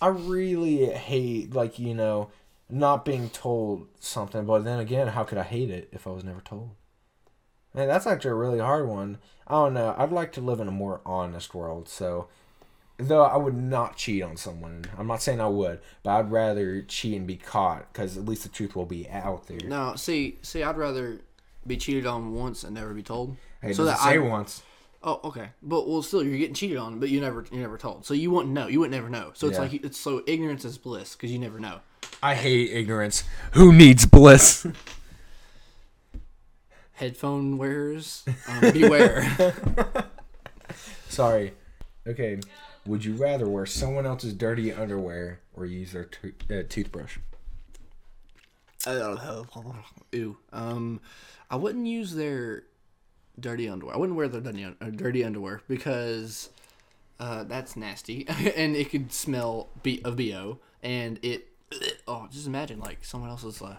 I 0.00 0.08
really 0.08 0.86
hate, 0.86 1.54
like, 1.54 1.78
you 1.78 1.94
know, 1.94 2.30
not 2.68 3.04
being 3.04 3.30
told 3.30 3.86
something. 4.00 4.44
But 4.44 4.64
then 4.64 4.78
again, 4.78 5.08
how 5.08 5.24
could 5.24 5.38
I 5.38 5.42
hate 5.44 5.70
it 5.70 5.88
if 5.92 6.06
I 6.06 6.10
was 6.10 6.24
never 6.24 6.40
told? 6.40 6.70
Man, 7.74 7.88
that's 7.88 8.06
actually 8.06 8.30
a 8.30 8.34
really 8.34 8.60
hard 8.60 8.88
one. 8.88 9.18
I 9.46 9.54
don't 9.54 9.74
know. 9.74 9.94
I'd 9.98 10.12
like 10.12 10.32
to 10.32 10.40
live 10.40 10.60
in 10.60 10.68
a 10.68 10.72
more 10.72 11.00
honest 11.04 11.54
world. 11.54 11.88
So, 11.88 12.28
though 12.98 13.24
I 13.24 13.36
would 13.36 13.56
not 13.56 13.96
cheat 13.96 14.22
on 14.22 14.36
someone. 14.36 14.84
I'm 14.96 15.06
not 15.06 15.22
saying 15.22 15.40
I 15.40 15.48
would, 15.48 15.80
but 16.02 16.10
I'd 16.12 16.30
rather 16.30 16.82
cheat 16.82 17.16
and 17.16 17.26
be 17.26 17.36
caught 17.36 17.92
because 17.92 18.16
at 18.16 18.24
least 18.24 18.44
the 18.44 18.48
truth 18.48 18.76
will 18.76 18.86
be 18.86 19.08
out 19.08 19.46
there. 19.46 19.58
No, 19.64 19.94
see, 19.96 20.38
see, 20.42 20.62
I'd 20.62 20.76
rather 20.76 21.20
be 21.66 21.76
cheated 21.76 22.06
on 22.06 22.34
once 22.34 22.62
and 22.62 22.74
never 22.74 22.94
be 22.94 23.02
told. 23.02 23.36
Hey, 23.60 23.72
so 23.72 23.84
that 23.84 23.98
say 23.98 24.14
I, 24.14 24.18
once. 24.18 24.62
Oh, 25.04 25.20
okay, 25.24 25.50
but 25.62 25.86
well, 25.88 26.02
still, 26.02 26.24
you're 26.24 26.36
getting 26.38 26.54
cheated 26.54 26.78
on, 26.78 26.98
but 26.98 27.10
you 27.10 27.20
never, 27.20 27.44
you 27.52 27.60
never 27.60 27.78
told, 27.78 28.04
so 28.06 28.12
you 28.14 28.30
wouldn't 28.32 28.52
know, 28.54 28.66
you 28.66 28.80
would 28.80 28.90
never 28.90 29.08
know. 29.08 29.30
So 29.34 29.46
it's 29.46 29.56
Yeah. 29.56 29.62
like 29.62 29.74
it's 29.84 29.98
so 29.98 30.22
ignorance 30.26 30.64
is 30.64 30.78
bliss 30.78 31.14
because 31.14 31.30
you 31.30 31.38
never 31.38 31.60
know. 31.60 31.78
I 32.22 32.34
hate 32.34 32.72
ignorance. 32.72 33.22
Who 33.52 33.72
needs 33.72 34.04
bliss? 34.06 34.66
Headphone 36.92 37.58
wearers, 37.58 38.24
um, 38.48 38.72
beware. 38.72 39.26
Sorry. 41.08 41.52
Okay. 42.06 42.40
Would 42.86 43.04
you 43.04 43.14
rather 43.14 43.48
wear 43.48 43.66
someone 43.66 44.06
else's 44.06 44.32
dirty 44.32 44.72
underwear 44.72 45.40
or 45.54 45.66
use 45.66 45.92
their 45.92 46.04
to- 46.04 46.34
uh, 46.50 46.62
toothbrush? 46.68 47.18
Ew. 50.12 50.36
Um, 50.52 51.00
I 51.50 51.56
wouldn't 51.56 51.86
use 51.86 52.14
their 52.14 52.64
dirty 53.38 53.68
underwear. 53.68 53.94
I 53.94 53.98
wouldn't 53.98 54.16
wear 54.16 54.28
the 54.28 54.40
dirty, 54.40 54.64
uh, 54.64 54.90
underwear 55.26 55.60
because 55.68 56.50
uh, 57.20 57.44
that's 57.44 57.76
nasty, 57.76 58.26
and 58.56 58.76
it 58.76 58.90
could 58.90 59.12
smell 59.12 59.68
b- 59.82 60.02
of 60.04 60.16
bo, 60.16 60.58
and 60.82 61.18
it. 61.22 61.48
Oh, 62.06 62.28
just 62.30 62.46
imagine 62.46 62.78
like 62.78 63.02
someone 63.04 63.30
else's 63.30 63.60
uh, 63.62 63.76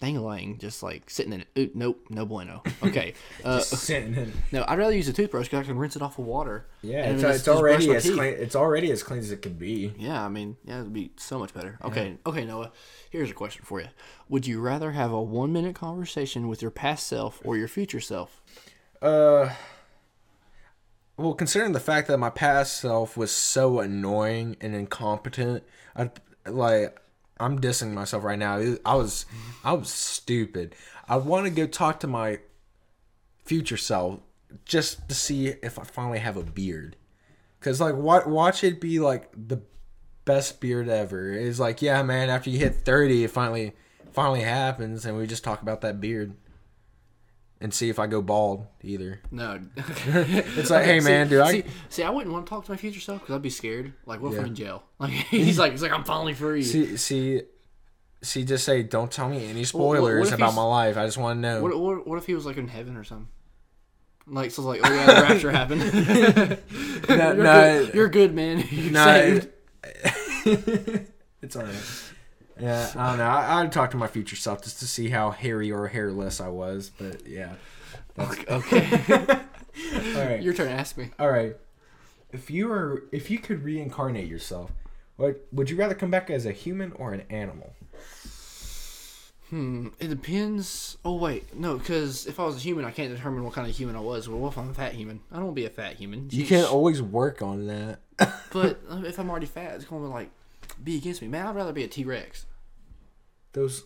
dangling, 0.00 0.58
just 0.58 0.82
like 0.82 1.08
sitting 1.10 1.32
in 1.32 1.42
it. 1.42 1.48
Ooh, 1.58 1.70
nope, 1.74 2.00
no 2.10 2.24
bueno. 2.26 2.62
Okay. 2.82 3.14
Uh, 3.44 3.60
Sitting 3.60 4.14
in. 4.14 4.32
no, 4.52 4.64
I'd 4.68 4.78
rather 4.78 4.94
use 4.94 5.08
a 5.08 5.12
toothbrush 5.12 5.46
because 5.46 5.60
I 5.60 5.66
can 5.68 5.78
rinse 5.78 5.96
it 5.96 6.02
off 6.02 6.18
with 6.18 6.26
water. 6.26 6.66
Yeah, 6.82 7.04
it's, 7.04 7.12
it's 7.14 7.22
just- 7.22 7.44
just 7.44 7.48
already 7.56 7.94
as 7.94 8.02
teeth. 8.02 8.14
clean. 8.16 8.34
It's 8.34 8.56
already 8.56 8.90
as 8.90 9.02
clean 9.02 9.20
as 9.20 9.30
it 9.30 9.40
could 9.42 9.58
be. 9.58 9.94
Yeah, 9.98 10.24
I 10.24 10.28
mean, 10.28 10.56
yeah, 10.64 10.80
it'd 10.80 10.92
be 10.92 11.12
so 11.16 11.38
much 11.38 11.54
better. 11.54 11.78
Okay, 11.84 12.18
okay, 12.26 12.44
Noah. 12.44 12.72
Here's 13.10 13.30
a 13.30 13.34
question 13.34 13.64
for 13.64 13.80
you: 13.80 13.88
Would 14.28 14.46
you 14.46 14.60
rather 14.60 14.90
have 14.92 15.10
a 15.12 15.22
one-minute 15.22 15.74
conversation 15.74 16.48
with 16.48 16.60
your 16.62 16.70
past 16.70 17.06
self 17.06 17.40
or 17.44 17.56
your 17.56 17.68
future 17.68 18.00
self? 18.00 18.40
Uh, 19.00 19.50
well, 21.16 21.34
considering 21.34 21.72
the 21.72 21.80
fact 21.80 22.08
that 22.08 22.18
my 22.18 22.30
past 22.30 22.78
self 22.78 23.16
was 23.16 23.30
so 23.30 23.80
annoying 23.80 24.56
and 24.60 24.74
incompetent, 24.74 25.64
I'd 25.96 26.12
like 26.46 26.98
I'm 27.40 27.60
dissing 27.60 27.92
myself 27.92 28.24
right 28.24 28.38
now. 28.38 28.76
I 28.84 28.94
was 28.94 29.26
I 29.64 29.72
was 29.72 29.90
stupid. 29.90 30.74
I 31.08 31.16
want 31.16 31.46
to 31.46 31.50
go 31.50 31.66
talk 31.66 32.00
to 32.00 32.06
my 32.06 32.40
future 33.44 33.76
self 33.76 34.20
just 34.64 35.08
to 35.08 35.14
see 35.14 35.48
if 35.48 35.78
I 35.78 35.84
finally 35.84 36.18
have 36.18 36.36
a 36.36 36.42
beard. 36.42 36.96
Cause 37.60 37.80
like 37.80 37.94
watch 37.94 38.26
watch 38.26 38.64
it 38.64 38.80
be 38.80 39.00
like 39.00 39.30
the 39.32 39.60
best 40.24 40.60
beard 40.60 40.88
ever. 40.88 41.32
It's 41.32 41.58
like 41.58 41.82
yeah, 41.82 42.02
man. 42.02 42.30
After 42.30 42.50
you 42.50 42.58
hit 42.58 42.76
thirty, 42.76 43.24
it 43.24 43.30
finally 43.30 43.74
finally 44.12 44.42
happens, 44.42 45.04
and 45.04 45.16
we 45.16 45.26
just 45.26 45.44
talk 45.44 45.62
about 45.62 45.80
that 45.82 46.00
beard. 46.00 46.34
And 47.62 47.74
see 47.74 47.90
if 47.90 47.98
I 47.98 48.06
go 48.06 48.22
bald 48.22 48.66
either. 48.82 49.20
No. 49.30 49.60
It's 49.76 50.70
like, 50.70 50.86
hey, 50.86 51.00
man, 51.00 51.28
dude, 51.28 51.40
I- 51.42 51.52
see, 51.52 51.64
see? 51.90 52.02
I 52.02 52.08
wouldn't 52.08 52.32
want 52.32 52.46
to 52.46 52.50
talk 52.50 52.64
to 52.64 52.70
my 52.70 52.76
future 52.78 53.00
self 53.00 53.20
because 53.20 53.34
I'd 53.34 53.42
be 53.42 53.50
scared. 53.50 53.92
Like, 54.06 54.22
what 54.22 54.32
if 54.32 54.38
I'm 54.40 54.46
in 54.46 54.54
jail? 54.54 54.82
Like, 54.98 55.10
he's 55.10 55.58
like, 55.58 55.72
he's 55.72 55.82
like, 55.82 55.92
I'm 55.92 56.04
finally 56.04 56.32
free. 56.32 56.62
See, 56.62 56.96
see, 56.96 57.42
see. 58.22 58.44
Just 58.44 58.64
say, 58.64 58.82
don't 58.82 59.10
tell 59.12 59.28
me 59.28 59.44
any 59.46 59.64
what- 59.66 59.74
what 59.74 59.96
spoilers 59.98 60.32
about 60.32 60.54
my 60.54 60.62
life. 60.62 60.96
I 60.96 61.04
just 61.04 61.18
want 61.18 61.36
to 61.36 61.40
know. 61.42 61.62
What, 61.62 61.78
what, 61.78 62.06
what 62.06 62.16
if 62.18 62.24
he 62.26 62.34
was 62.34 62.46
like 62.46 62.56
in 62.56 62.68
heaven 62.68 62.96
or 62.96 63.04
something? 63.04 63.28
Like, 64.26 64.52
so 64.52 64.62
like, 64.62 64.80
oh 64.84 64.90
yeah, 64.94 65.06
the 65.06 65.22
rapture 65.22 65.50
happened. 65.50 65.82
No, 67.08 67.16
you're, 67.32 67.34
no, 67.42 67.84
good, 67.84 67.94
you're 67.94 68.08
good, 68.08 68.34
man. 68.34 68.64
You're 68.70 68.92
no, 68.92 69.04
saved. 69.04 69.48
it's 71.42 71.56
alright. 71.56 72.09
Yeah, 72.60 72.90
I 72.96 73.08
don't 73.10 73.18
know. 73.18 73.24
I, 73.24 73.60
I'd 73.62 73.72
talk 73.72 73.90
to 73.92 73.96
my 73.96 74.06
future 74.06 74.36
self 74.36 74.62
just 74.62 74.78
to 74.80 74.86
see 74.86 75.08
how 75.08 75.30
hairy 75.30 75.70
or 75.72 75.88
hairless 75.88 76.40
I 76.40 76.48
was. 76.48 76.90
But 76.98 77.26
yeah. 77.26 77.54
Okay, 78.18 78.44
All 80.16 80.24
right. 80.26 80.42
your 80.42 80.52
turn. 80.52 80.66
To 80.66 80.72
ask 80.72 80.96
me. 80.98 81.10
All 81.18 81.30
right. 81.30 81.56
If 82.32 82.50
you 82.50 82.68
were, 82.68 83.04
if 83.12 83.30
you 83.30 83.38
could 83.38 83.64
reincarnate 83.64 84.28
yourself, 84.28 84.72
what 85.16 85.46
would 85.52 85.70
you 85.70 85.76
rather 85.76 85.94
come 85.94 86.10
back 86.10 86.28
as 86.28 86.44
a 86.44 86.52
human 86.52 86.92
or 86.92 87.12
an 87.14 87.22
animal? 87.30 87.72
Hmm. 89.48 89.88
It 89.98 90.08
depends. 90.08 90.96
Oh 91.04 91.16
wait, 91.16 91.56
no, 91.56 91.76
because 91.76 92.26
if 92.26 92.38
I 92.38 92.44
was 92.44 92.56
a 92.56 92.60
human, 92.60 92.84
I 92.84 92.92
can't 92.92 93.12
determine 93.14 93.42
what 93.42 93.52
kind 93.52 93.68
of 93.68 93.74
human 93.76 93.96
I 93.96 94.00
was. 94.00 94.28
Well, 94.28 94.38
what 94.38 94.52
if 94.52 94.58
I'm 94.58 94.70
a 94.70 94.74
fat 94.74 94.92
human? 94.92 95.20
I 95.32 95.36
don't 95.36 95.46
want 95.46 95.56
to 95.56 95.60
be 95.62 95.66
a 95.66 95.70
fat 95.70 95.96
human. 95.96 96.28
You 96.30 96.46
can't 96.46 96.70
always 96.70 97.00
work 97.02 97.42
on 97.42 97.66
that. 97.68 98.00
But 98.52 98.80
uh, 98.88 99.02
if 99.06 99.18
I'm 99.18 99.30
already 99.30 99.46
fat, 99.46 99.74
it's 99.76 99.84
going 99.84 100.02
to 100.02 100.08
be 100.08 100.12
like 100.12 100.30
be 100.82 100.96
against 100.96 101.22
me. 101.22 101.28
Man, 101.28 101.46
I'd 101.46 101.56
rather 101.56 101.72
be 101.72 101.84
a 101.84 101.88
T 101.88 102.04
Rex. 102.04 102.46
Those 103.52 103.84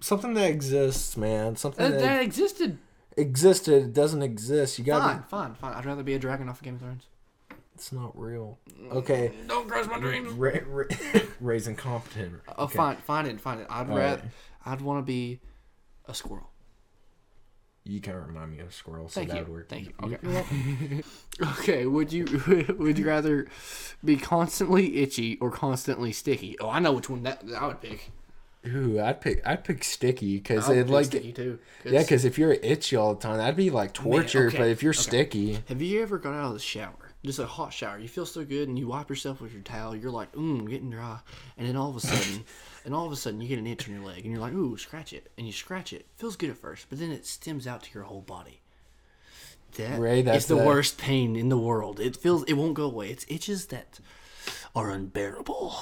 something 0.00 0.34
that 0.34 0.48
exists, 0.50 1.16
man. 1.16 1.56
Something 1.56 1.84
That, 1.90 1.98
that, 1.98 2.02
that 2.02 2.22
existed. 2.22 2.78
existed 3.16 3.92
doesn't 3.92 4.22
exist. 4.22 4.78
You 4.78 4.84
gotta. 4.84 5.14
Fine, 5.14 5.22
fine, 5.24 5.54
fine. 5.54 5.74
I'd 5.74 5.84
rather 5.86 6.02
be 6.02 6.14
a 6.14 6.18
dragon 6.18 6.48
off 6.48 6.58
of 6.58 6.62
Game 6.62 6.74
of 6.74 6.80
Thrones. 6.80 7.06
It's 7.74 7.92
not 7.92 8.18
real. 8.18 8.58
Okay. 8.90 9.32
Don't 9.46 9.68
crush 9.68 9.86
my 9.86 10.00
dreams. 10.00 10.32
Ra- 10.32 10.50
ra- 10.66 10.84
raising 11.40 11.76
competent. 11.76 12.34
Oh, 12.48 12.52
uh, 12.58 12.64
Okay. 12.64 12.76
fine, 12.76 12.96
fine 12.96 13.26
it, 13.26 13.40
fine 13.40 13.58
it. 13.58 13.66
I'd 13.70 13.88
rather. 13.88 14.00
right. 14.16 14.24
I'd 14.66 14.80
want 14.80 14.98
to 14.98 15.06
be 15.06 15.38
a 16.06 16.14
squirrel. 16.14 16.50
You 17.84 18.00
kind 18.00 18.18
of 18.18 18.26
remind 18.26 18.50
me 18.52 18.58
of 18.58 18.68
a 18.68 18.72
squirrel, 18.72 19.08
so 19.08 19.20
Thank 19.20 19.30
that 19.30 19.36
you. 19.38 19.44
would 19.44 19.52
work. 19.52 19.68
Thank 19.68 19.88
you. 19.88 19.94
Okay. 20.02 21.02
Okay. 21.60 21.86
Would 21.86 22.12
you 22.12 22.24
would 22.78 22.98
you 22.98 23.06
rather 23.06 23.46
be 24.04 24.16
constantly 24.16 24.96
itchy 24.96 25.38
or 25.40 25.50
constantly 25.52 26.10
sticky? 26.12 26.56
Oh, 26.58 26.68
I 26.68 26.80
know 26.80 26.92
which 26.92 27.08
one 27.08 27.22
that, 27.22 27.46
that 27.46 27.62
I 27.62 27.66
would 27.68 27.80
pick. 27.80 28.10
Ooh, 28.66 29.00
I'd 29.00 29.20
pick. 29.20 29.40
I'd 29.46 29.62
pick 29.64 29.84
sticky 29.84 30.36
because 30.36 30.68
it 30.68 30.88
like. 30.88 31.06
sticky 31.06 31.32
too. 31.32 31.58
'cause- 31.82 31.92
Yeah, 31.92 32.02
because 32.02 32.24
if 32.24 32.36
you're 32.38 32.52
itchy 32.54 32.96
all 32.96 33.14
the 33.14 33.20
time, 33.20 33.38
that'd 33.38 33.56
be 33.56 33.70
like 33.70 33.94
torture. 33.94 34.48
okay, 34.48 34.58
But 34.58 34.68
if 34.68 34.82
you're 34.82 34.90
okay. 34.92 35.00
sticky, 35.00 35.58
Have 35.68 35.80
you 35.80 36.02
ever 36.02 36.18
gone 36.18 36.34
out 36.34 36.48
of 36.48 36.54
the 36.54 36.58
shower? 36.58 37.12
Just 37.24 37.38
a 37.38 37.46
hot 37.46 37.72
shower. 37.72 37.98
You 37.98 38.08
feel 38.08 38.26
so 38.26 38.44
good, 38.44 38.68
and 38.68 38.78
you 38.78 38.86
wipe 38.88 39.08
yourself 39.08 39.40
with 39.40 39.52
your 39.52 39.62
towel. 39.62 39.94
You're 39.96 40.10
like, 40.10 40.32
mmm, 40.32 40.68
getting 40.68 40.90
dry. 40.90 41.18
And 41.56 41.66
then 41.68 41.76
all 41.76 41.90
of 41.90 41.96
a 41.96 42.00
sudden, 42.00 42.44
and 42.84 42.94
all 42.94 43.06
of 43.06 43.12
a 43.12 43.16
sudden, 43.16 43.40
you 43.40 43.48
get 43.48 43.58
an 43.58 43.66
itch 43.66 43.88
on 43.88 43.94
your 43.94 44.04
leg, 44.04 44.18
and 44.24 44.32
you're 44.32 44.40
like, 44.40 44.52
ooh, 44.54 44.76
scratch 44.76 45.12
it. 45.12 45.30
And 45.36 45.46
you 45.46 45.52
scratch 45.52 45.92
it. 45.92 46.06
Feels 46.16 46.36
good 46.36 46.50
at 46.50 46.56
first, 46.58 46.86
but 46.88 46.98
then 46.98 47.10
it 47.10 47.26
stems 47.26 47.66
out 47.66 47.82
to 47.84 47.90
your 47.94 48.04
whole 48.04 48.20
body. 48.22 48.60
That 49.76 49.98
Ray, 50.00 50.22
that's 50.22 50.44
is 50.44 50.46
the 50.46 50.56
the- 50.56 50.64
worst 50.64 50.96
pain 50.98 51.36
in 51.36 51.48
the 51.48 51.58
world. 51.58 52.00
It 52.00 52.16
feels, 52.16 52.44
it 52.44 52.54
won't 52.54 52.74
go 52.74 52.84
away. 52.84 53.10
It's 53.10 53.26
itches 53.28 53.66
that 53.66 53.98
are 54.74 54.90
unbearable. 54.90 55.74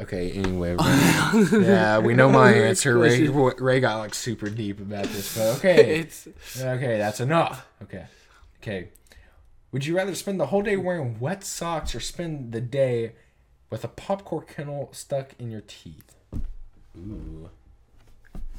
Okay. 0.00 0.30
Anyway, 0.32 0.70
Ray- 1.52 1.64
yeah, 1.64 1.98
we 1.98 2.14
know 2.14 2.30
my 2.30 2.52
answer. 2.52 2.98
Ray, 2.98 3.28
Ray 3.28 3.80
got 3.80 3.98
like 3.98 4.14
super 4.14 4.48
deep 4.50 4.80
about 4.80 5.04
this, 5.06 5.36
but 5.36 5.56
okay. 5.58 6.00
It's 6.00 6.28
Okay, 6.58 6.98
that's 6.98 7.20
enough. 7.20 7.66
Okay. 7.82 8.06
Okay. 8.62 8.88
Would 9.72 9.86
you 9.86 9.96
rather 9.96 10.14
spend 10.14 10.38
the 10.38 10.46
whole 10.46 10.62
day 10.62 10.76
wearing 10.76 11.18
wet 11.18 11.44
socks 11.44 11.94
or 11.94 12.00
spend 12.00 12.52
the 12.52 12.60
day 12.60 13.12
with 13.70 13.84
a 13.84 13.88
popcorn 13.88 14.44
kernel 14.46 14.90
stuck 14.92 15.30
in 15.38 15.50
your 15.50 15.62
teeth? 15.62 16.14
Ooh. 16.96 17.48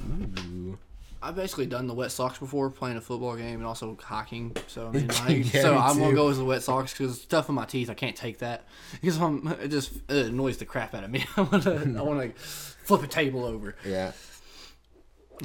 Ooh. 0.03 0.77
I've 1.23 1.35
basically 1.35 1.65
done 1.65 1.87
the 1.87 1.93
wet 1.93 2.11
socks 2.11 2.37
before, 2.37 2.69
playing 2.69 2.97
a 2.97 3.01
football 3.01 3.35
game 3.35 3.55
and 3.55 3.65
also 3.65 3.97
hiking. 4.01 4.55
So 4.67 4.87
I 4.87 4.91
mean, 4.91 5.07
like, 5.25 5.53
Yeah, 5.53 5.61
so 5.61 5.77
I'm 5.77 5.97
gonna 5.97 6.13
go 6.13 6.27
with 6.27 6.37
the 6.37 6.45
wet 6.45 6.63
socks 6.63 6.93
because 6.93 7.21
stuff 7.21 7.47
in 7.47 7.55
my 7.55 7.65
teeth, 7.65 7.89
I 7.89 7.93
can't 7.93 8.15
take 8.15 8.39
that 8.39 8.65
because 9.01 9.17
I'm 9.19 9.47
it 9.61 9.69
just 9.69 9.95
it 10.09 10.27
annoys 10.27 10.57
the 10.57 10.65
crap 10.65 10.93
out 10.93 11.03
of 11.03 11.09
me. 11.09 11.25
I 11.37 11.41
wanna 11.41 11.93
I 11.97 12.01
wanna 12.01 12.29
flip 12.35 13.03
a 13.03 13.07
table 13.07 13.45
over. 13.45 13.75
Yeah. 13.85 14.11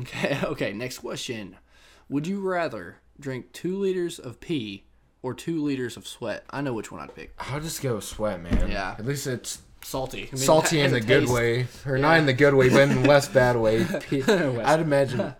Okay, 0.00 0.38
okay. 0.44 0.72
Next 0.72 0.98
question: 0.98 1.56
Would 2.08 2.26
you 2.26 2.40
rather 2.40 2.96
drink 3.20 3.52
two 3.52 3.78
liters 3.78 4.18
of 4.18 4.40
pee 4.40 4.84
or 5.22 5.32
two 5.32 5.62
liters 5.62 5.96
of 5.96 6.06
sweat? 6.06 6.44
I 6.50 6.60
know 6.60 6.72
which 6.72 6.90
one 6.90 7.00
I'd 7.00 7.14
pick. 7.14 7.34
I'll 7.38 7.60
just 7.60 7.82
go 7.82 7.94
with 7.94 8.04
sweat, 8.04 8.42
man. 8.42 8.70
Yeah. 8.70 8.96
At 8.98 9.06
least 9.06 9.26
it's 9.26 9.62
Salty, 9.80 10.24
I 10.24 10.34
mean, 10.34 10.36
salty 10.36 10.80
in 10.80 10.90
the 10.90 10.96
a 10.96 11.00
good 11.00 11.28
way. 11.28 11.66
Or 11.86 11.98
not 11.98 12.18
in 12.18 12.26
the 12.26 12.32
good 12.32 12.52
way, 12.52 12.68
but 12.68 12.82
in 12.82 13.02
the 13.02 13.08
less 13.08 13.28
bad 13.28 13.56
way. 13.56 13.86
I'd 14.10 14.80
imagine. 14.80 15.34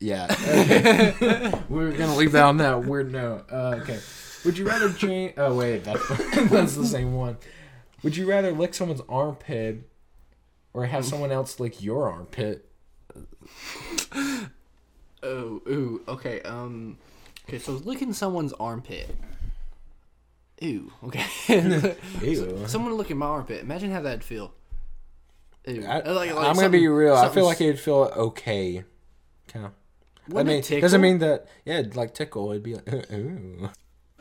Yeah. 0.00 0.26
Okay. 0.30 1.52
We're 1.68 1.90
going 1.92 2.10
to 2.10 2.16
leave 2.16 2.32
that 2.32 2.44
on 2.44 2.56
that 2.56 2.84
weird 2.84 3.12
note. 3.12 3.44
Uh, 3.52 3.78
okay. 3.82 3.98
Would 4.44 4.56
you 4.56 4.66
rather 4.66 4.88
drink. 4.88 5.34
Oh, 5.36 5.54
wait. 5.54 5.84
That's, 5.84 6.08
that's 6.50 6.74
the 6.74 6.86
same 6.86 7.14
one. 7.14 7.36
Would 8.02 8.16
you 8.16 8.26
rather 8.28 8.50
lick 8.52 8.72
someone's 8.72 9.02
armpit 9.08 9.86
or 10.72 10.86
have 10.86 11.04
someone 11.04 11.30
else 11.30 11.60
lick 11.60 11.82
your 11.82 12.10
armpit? 12.10 12.66
Oh, 15.22 15.60
ooh, 15.68 16.02
okay. 16.08 16.40
Um, 16.42 16.96
okay. 17.46 17.58
So 17.58 17.72
licking 17.72 18.12
someone's 18.14 18.54
armpit. 18.54 19.14
Ooh, 20.64 20.90
okay. 21.04 21.24
Ew. 22.22 22.64
Someone 22.66 22.94
look 22.94 23.10
at 23.10 23.16
my 23.16 23.26
armpit. 23.26 23.60
Imagine 23.62 23.90
how 23.90 24.00
that'd 24.00 24.24
feel. 24.24 24.52
Ew. 25.66 25.84
I, 25.86 25.96
Like- 26.00 26.34
like 26.34 26.46
I'm 26.46 26.54
gonna 26.54 26.70
be 26.70 26.88
real. 26.88 27.14
I 27.14 27.28
feel 27.28 27.44
like 27.44 27.60
it'd 27.60 27.78
feel 27.80 28.10
okay. 28.16 28.84
Kind 29.48 29.66
of. 29.66 29.72
I 30.28 30.32
Wouldn't 30.32 30.48
mean, 30.48 30.58
it 30.58 30.64
tickle? 30.64 30.80
doesn't 30.82 31.00
mean 31.00 31.18
that. 31.18 31.46
Yeah, 31.64 31.78
it'd, 31.80 31.96
like 31.96 32.14
tickle. 32.14 32.50
It'd 32.50 32.62
be 32.62 32.74
like, 32.76 32.92
ooh. 33.12 33.70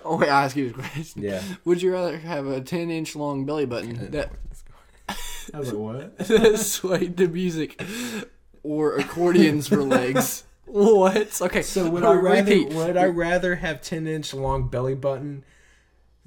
Oh 0.04 0.18
wait, 0.18 0.30
I 0.30 0.46
ask 0.46 0.56
you 0.56 0.70
this 0.72 0.76
question. 0.76 1.22
Yeah. 1.22 1.42
Would 1.66 1.82
you 1.82 1.92
rather 1.92 2.18
have 2.18 2.48
a 2.48 2.62
ten 2.62 2.90
inch 2.90 3.16
long 3.16 3.46
belly 3.46 3.66
button 3.66 3.98
uh, 4.00 4.08
that 4.12 4.32
I 5.54 5.60
was 5.60 5.74
like, 5.74 5.80
what? 5.82 6.18
that 6.20 6.58
swayed 6.60 7.18
to 7.18 7.28
music, 7.28 7.82
or 8.64 8.96
accordions 8.98 9.68
for 9.68 9.84
legs? 9.84 10.44
What? 10.66 11.42
Okay, 11.42 11.64
So 11.64 11.90
would 11.90 12.04
I 12.04 12.14
rather 12.14 12.42
repeat? 12.44 12.70
would 12.74 12.96
I 12.96 13.06
rather 13.08 13.56
have 13.56 13.82
ten 13.82 14.06
inch 14.08 14.34
long 14.34 14.68
belly 14.70 14.94
button 14.96 15.44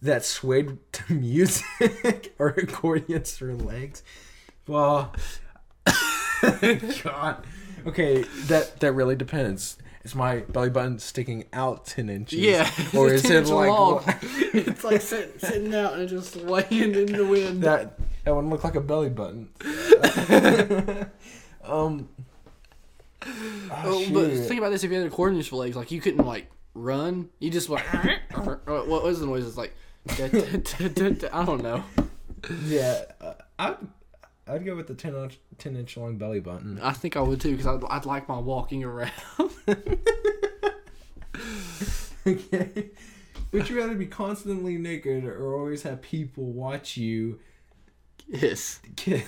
that 0.00 0.24
swayed 0.24 0.78
to 0.92 1.12
music 1.14 2.34
or 2.38 2.48
accordions 2.48 3.36
for 3.38 3.54
legs? 3.54 4.02
Well, 4.66 5.14
God. 7.02 7.44
Okay, 7.86 8.22
that 8.46 8.80
that 8.80 8.92
really 8.92 9.16
depends. 9.16 9.76
Is 10.04 10.14
my 10.16 10.40
belly 10.40 10.70
button 10.70 10.98
sticking 10.98 11.44
out 11.52 11.86
ten 11.86 12.08
inches? 12.08 12.38
Yeah, 12.40 12.68
Or 12.96 13.12
is 13.12 13.24
it 13.30 13.46
like 13.46 13.68
long. 13.68 14.02
it's 14.52 14.82
like 14.82 15.00
sit, 15.00 15.40
sitting 15.40 15.74
out 15.74 15.94
and 15.94 16.08
just 16.08 16.32
swaying 16.34 16.94
in 16.94 17.06
the 17.12 17.24
wind. 17.24 17.62
that? 17.62 17.98
That 18.24 18.34
wouldn't 18.34 18.52
look 18.52 18.64
like 18.64 18.74
a 18.74 18.80
belly 18.80 19.10
button. 19.10 19.48
um. 21.64 22.08
Oh, 23.24 24.04
but 24.12 24.30
think 24.30 24.58
about 24.58 24.70
this: 24.70 24.82
if 24.82 24.90
you 24.90 24.98
had 24.98 25.06
accordions 25.06 25.46
for 25.46 25.56
legs, 25.56 25.76
like 25.76 25.90
you 25.92 26.00
couldn't 26.00 26.26
like 26.26 26.48
run, 26.74 27.28
you 27.38 27.50
just 27.50 27.68
like 27.68 27.84
what 28.34 29.02
was 29.02 29.20
the 29.20 29.26
noise? 29.26 29.46
It's 29.46 29.56
like 29.56 29.74
I 30.08 31.44
don't 31.44 31.62
know. 31.62 31.84
Yeah, 32.66 33.04
uh, 33.20 33.34
I 33.58 33.76
I'd 34.48 34.64
go 34.64 34.74
with 34.74 34.88
the 34.88 34.94
10 34.94 35.14
inch, 35.14 35.38
10 35.58 35.76
inch 35.76 35.96
long 35.96 36.16
belly 36.18 36.40
button. 36.40 36.80
I 36.82 36.92
think 36.92 37.16
I 37.16 37.20
would 37.20 37.40
too 37.40 37.52
because 37.56 37.66
I'd, 37.66 37.82
I'd 37.88 38.04
like 38.06 38.28
my 38.28 38.38
walking 38.38 38.82
around. 38.84 39.12
okay. 42.26 42.90
Would 43.52 43.68
you 43.68 43.78
rather 43.78 43.94
be 43.94 44.06
constantly 44.06 44.76
naked 44.78 45.24
or 45.24 45.54
always 45.54 45.82
have 45.82 46.02
people 46.02 46.44
watch 46.44 46.96
you 46.96 47.38
yes. 48.28 48.80
kiss? 48.96 49.22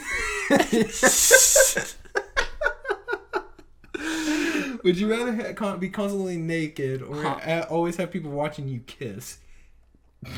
Would 4.83 4.99
you 4.99 5.11
rather 5.11 5.35
ha- 5.35 5.52
con- 5.54 5.78
be 5.78 5.88
constantly 5.88 6.37
naked 6.37 7.00
or 7.02 7.23
Huh. 7.23 7.38
a- 7.42 7.68
always 7.68 7.97
have 7.97 8.11
people 8.11 8.30
watching 8.30 8.68
you 8.68 8.80
kiss? 8.80 9.38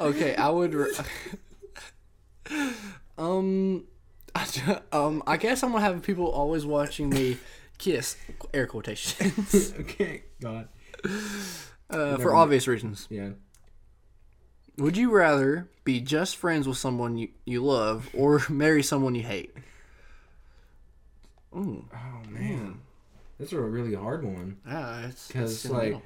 Okay, 0.00 0.34
I 0.36 0.48
would. 0.48 0.74
Re- 0.74 0.92
um, 3.18 3.84
I, 4.34 4.80
um, 4.92 5.22
I 5.26 5.36
guess 5.36 5.62
I'm 5.62 5.72
gonna 5.72 5.84
have 5.84 6.02
people 6.02 6.26
always 6.30 6.64
watching 6.64 7.10
me 7.10 7.38
kiss. 7.78 8.16
Air 8.54 8.66
quotations. 8.66 9.74
okay, 9.80 10.22
God. 10.40 10.68
Uh, 11.90 12.16
for 12.18 12.34
obvious 12.34 12.66
reasons. 12.68 13.06
Yeah. 13.10 13.30
Would 14.76 14.96
you 14.96 15.10
rather 15.10 15.68
be 15.82 16.00
just 16.00 16.36
friends 16.36 16.68
with 16.68 16.76
someone 16.76 17.16
you, 17.16 17.28
you 17.44 17.64
love 17.64 18.08
or 18.14 18.40
marry 18.48 18.82
someone 18.82 19.14
you 19.16 19.22
hate? 19.24 19.52
Ooh, 21.56 21.84
Oh 21.92 22.28
man, 22.30 22.80
that's 23.40 23.52
a 23.52 23.60
really 23.60 23.94
hard 23.94 24.22
one. 24.22 24.58
yeah, 24.66 25.10
Because 25.26 25.68
like, 25.68 25.96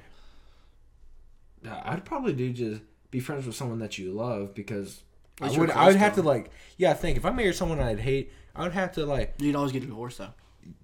I'd 1.69 2.05
probably 2.05 2.33
do 2.33 2.51
just 2.53 2.81
be 3.13 3.19
friends 3.21 3.45
with 3.45 3.55
someone 3.55 3.77
that 3.79 3.97
you 3.99 4.11
love 4.11 4.53
because 4.55 5.01
I 5.39 5.45
At 5.45 5.47
least 5.51 5.55
you're 5.57 5.67
would. 5.67 5.75
I 5.75 5.87
would 5.87 5.95
have 5.97 6.15
to 6.15 6.23
like. 6.23 6.49
Yeah, 6.77 6.93
think 6.95 7.15
if 7.17 7.25
I 7.25 7.31
married 7.31 7.55
someone 7.55 7.79
I'd 7.79 7.99
hate, 7.99 8.31
I 8.55 8.63
would 8.63 8.73
have 8.73 8.91
to 8.93 9.05
like. 9.05 9.35
you'd 9.37 9.55
always 9.55 9.71
get 9.71 9.83
a 9.83 9.85
divorce 9.85 10.17
though. 10.17 10.29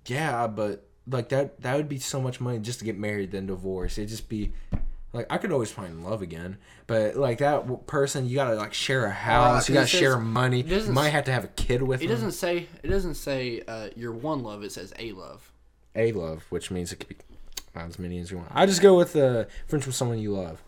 Yeah, 0.05 0.45
but 0.47 0.87
like 1.07 1.29
that. 1.29 1.59
That 1.61 1.75
would 1.75 1.89
be 1.89 1.97
so 1.99 2.21
much 2.21 2.39
money 2.39 2.59
just 2.59 2.79
to 2.79 2.85
get 2.85 2.97
married 2.97 3.31
than 3.31 3.47
divorce. 3.47 3.97
It'd 3.97 4.09
just 4.09 4.29
be. 4.29 4.53
Like 5.11 5.25
I 5.31 5.39
could 5.39 5.51
always 5.51 5.71
find 5.71 6.03
love 6.05 6.21
again, 6.21 6.57
but 6.85 7.15
like 7.15 7.39
that 7.39 7.87
person, 7.87 8.29
you 8.29 8.35
gotta 8.35 8.53
like 8.53 8.75
share 8.75 9.05
a 9.05 9.09
house, 9.11 9.67
you 9.67 9.73
Uh, 9.73 9.79
it 9.79 9.81
gotta 9.81 9.87
says- 9.89 9.99
share 9.99 10.19
money. 10.19 10.61
You 10.61 10.91
might 10.91 11.09
have 11.09 11.23
to 11.25 11.31
have 11.31 11.43
a 11.43 11.47
kid 11.47 11.81
with 11.81 12.03
It 12.03 12.07
them. 12.07 12.15
doesn't 12.15 12.33
say 12.33 12.67
it 12.83 12.89
doesn't 12.89 13.15
say 13.15 13.63
uh, 13.67 13.89
your 13.95 14.11
one 14.11 14.43
love. 14.43 14.61
It 14.63 14.71
says 14.71 14.93
a 14.99 15.11
love. 15.13 15.51
a 15.95 16.11
love, 16.11 16.43
which 16.51 16.69
means 16.69 16.91
it 16.93 16.97
could 16.99 17.09
be 17.09 17.15
as 17.73 17.97
many 17.97 18.19
as 18.19 18.29
you 18.29 18.37
want. 18.37 18.49
I 18.53 18.67
just 18.67 18.83
go 18.83 18.95
with 18.95 19.15
uh, 19.15 19.45
friends 19.67 19.87
with 19.87 19.95
someone 19.95 20.19
you 20.19 20.33
love. 20.33 20.61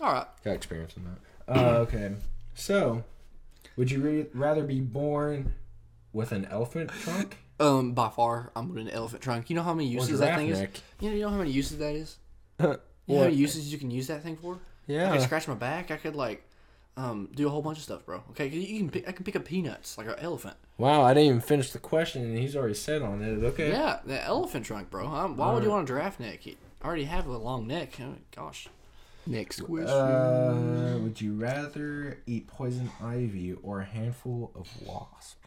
All 0.00 0.12
right. 0.12 0.26
Got 0.44 0.52
experience 0.54 0.96
in 0.96 1.04
that. 1.04 1.56
Uh, 1.58 1.70
okay. 1.80 2.12
So, 2.54 3.04
would 3.76 3.90
you 3.90 4.00
re- 4.00 4.26
rather 4.34 4.62
be 4.64 4.80
born 4.80 5.54
with 6.12 6.32
an 6.32 6.46
elephant 6.46 6.90
trunk 6.90 7.38
Um, 7.60 7.92
by 7.92 8.08
far, 8.08 8.50
I'm 8.56 8.68
with 8.68 8.78
an 8.78 8.90
elephant 8.90 9.22
trunk. 9.22 9.48
You 9.50 9.56
know 9.56 9.62
how 9.62 9.74
many 9.74 9.88
or 9.90 9.92
uses 10.00 10.18
that 10.20 10.26
giraffe 10.26 10.38
thing 10.40 10.48
is? 10.48 10.58
neck? 10.60 10.70
You 11.00 11.10
know, 11.10 11.16
you 11.16 11.22
know 11.22 11.30
how 11.30 11.38
many 11.38 11.50
uses 11.50 11.78
that 11.78 11.94
is? 11.94 12.16
You 13.08 13.14
know 13.14 13.20
how 13.20 13.26
many 13.26 13.36
uses 13.36 13.70
you 13.72 13.78
can 13.78 13.92
use 13.92 14.08
that 14.08 14.24
thing 14.24 14.36
for? 14.36 14.58
Yeah. 14.88 15.02
I 15.02 15.04
Yeah. 15.04 15.12
could 15.12 15.22
scratch 15.22 15.46
my 15.46 15.54
back. 15.54 15.92
I 15.92 15.96
could 15.96 16.16
like, 16.16 16.42
um, 16.96 17.28
do 17.36 17.46
a 17.46 17.50
whole 17.50 17.62
bunch 17.62 17.78
of 17.78 17.84
stuff, 17.84 18.04
bro. 18.04 18.24
Okay, 18.30 18.48
'cause 18.50 18.58
you 18.58 18.78
can 18.80 18.90
pick, 18.90 19.08
I 19.08 19.12
can 19.12 19.24
pick 19.24 19.36
up 19.36 19.44
peanuts 19.44 19.96
like 19.96 20.08
an 20.08 20.16
elephant. 20.18 20.56
Wow, 20.76 21.02
I 21.02 21.14
didn't 21.14 21.28
even 21.28 21.40
finish 21.40 21.70
the 21.70 21.78
question, 21.78 22.22
and 22.24 22.36
he's 22.36 22.56
already 22.56 22.74
said 22.74 23.02
on 23.02 23.22
it. 23.22 23.44
Okay. 23.44 23.70
Yeah, 23.70 24.00
the 24.04 24.20
elephant 24.24 24.66
trunk, 24.66 24.90
bro. 24.90 25.06
Um, 25.06 25.36
why 25.36 25.52
would 25.54 25.62
you 25.62 25.70
want 25.70 25.84
a 25.88 25.92
giraffe 25.92 26.18
neck? 26.18 26.46
You 26.46 26.56
already 26.84 27.04
have 27.04 27.26
a 27.28 27.36
long 27.38 27.68
neck. 27.68 27.92
Oh, 28.00 28.14
gosh. 28.34 28.66
Next 29.26 29.60
question. 29.60 29.88
Uh, 29.88 30.98
would 31.02 31.20
you 31.20 31.34
rather 31.34 32.18
eat 32.26 32.46
poison 32.46 32.90
ivy 33.02 33.54
or 33.62 33.80
a 33.80 33.84
handful 33.84 34.52
of 34.54 34.68
wasp? 34.86 35.38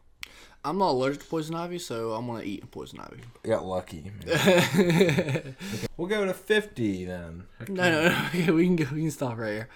I'm 0.66 0.78
not 0.78 0.90
allergic 0.90 1.22
to 1.22 1.28
poison 1.28 1.56
ivy, 1.56 1.80
so 1.80 2.12
I'm 2.12 2.28
gonna 2.28 2.44
eat 2.44 2.70
poison 2.70 3.00
ivy. 3.00 3.22
Got 3.44 3.66
lucky. 3.66 4.12
We'll 5.96 6.08
go 6.08 6.26
to 6.26 6.34
fifty 6.34 7.04
then. 7.06 7.44
No, 7.68 7.92
no, 7.92 8.10
no. 8.10 8.26
Okay, 8.30 8.52
we 8.52 8.66
can 8.66 8.76
go. 8.78 8.86
We 8.94 9.02
can 9.02 9.12
stop 9.12 9.38
right 9.38 9.52
here. 9.52 9.70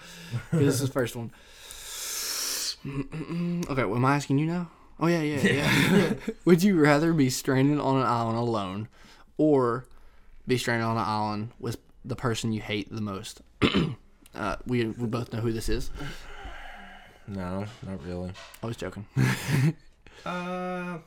Okay, 0.54 0.64
this 0.64 0.80
is 0.80 0.88
the 0.88 0.92
first 0.92 1.16
one. 1.16 1.32
okay, 3.70 3.84
well, 3.84 3.96
am 3.96 4.04
I 4.04 4.16
asking 4.16 4.38
you 4.38 4.46
now? 4.46 4.70
Oh 5.00 5.06
yeah, 5.06 5.20
yeah, 5.20 5.40
yeah. 5.40 6.14
Would 6.44 6.62
you 6.62 6.78
rather 6.80 7.12
be 7.12 7.28
stranded 7.28 7.78
on 7.78 7.96
an 7.96 8.06
island 8.06 8.38
alone, 8.38 8.88
or 9.36 9.86
be 10.46 10.56
stranded 10.56 10.86
on 10.86 10.96
an 10.96 11.04
island 11.04 11.50
with 11.58 11.78
the 12.04 12.16
person 12.16 12.52
you 12.52 12.60
hate 12.62 12.90
the 12.90 13.00
most? 13.02 13.42
uh, 14.34 14.56
we 14.66 14.84
we 14.86 15.06
both 15.06 15.32
know 15.32 15.40
who 15.40 15.52
this 15.52 15.68
is. 15.68 15.90
No, 17.26 17.64
not 17.86 18.04
really. 18.04 18.32
I 18.62 18.66
was 18.66 18.76
joking. 18.76 19.06
Uh, 20.24 20.98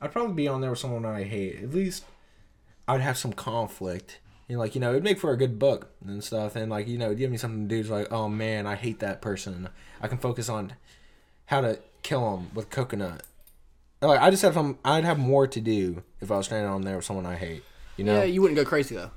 I'd 0.00 0.12
probably 0.12 0.34
be 0.34 0.48
on 0.48 0.62
there 0.62 0.70
with 0.70 0.78
someone 0.78 1.04
I 1.04 1.24
hate. 1.24 1.62
At 1.62 1.74
least 1.74 2.04
I'd 2.88 3.02
have 3.02 3.18
some 3.18 3.32
conflict. 3.34 4.18
And 4.48 4.58
like 4.58 4.74
you 4.74 4.80
know, 4.80 4.90
it'd 4.90 5.04
make 5.04 5.18
for 5.18 5.30
a 5.30 5.36
good 5.36 5.58
book 5.58 5.90
and 6.06 6.24
stuff. 6.24 6.56
And 6.56 6.70
like 6.70 6.88
you 6.88 6.96
know, 6.96 7.14
give 7.14 7.30
me 7.30 7.36
something 7.36 7.68
to 7.68 7.74
do. 7.74 7.80
It's 7.80 7.90
like, 7.90 8.10
oh 8.10 8.28
man, 8.28 8.66
I 8.66 8.76
hate 8.76 9.00
that 9.00 9.20
person. 9.20 9.68
I 10.00 10.08
can 10.08 10.18
focus 10.18 10.48
on 10.48 10.74
how 11.46 11.60
to 11.60 11.80
kill 12.02 12.36
him 12.36 12.50
with 12.54 12.70
coconut. 12.70 13.22
Like 14.00 14.20
I 14.20 14.30
just 14.30 14.42
have 14.42 14.54
some. 14.54 14.78
I'd 14.84 15.04
have 15.04 15.18
more 15.18 15.46
to 15.46 15.60
do 15.60 16.02
if 16.20 16.30
I 16.30 16.36
was 16.36 16.46
standing 16.46 16.70
on 16.70 16.82
there 16.82 16.96
with 16.96 17.04
someone 17.04 17.26
I 17.26 17.36
hate. 17.36 17.62
You 17.96 18.04
know. 18.04 18.18
Yeah, 18.18 18.24
you 18.24 18.40
wouldn't 18.40 18.56
go 18.56 18.64
crazy 18.64 18.94
though. 18.94 19.10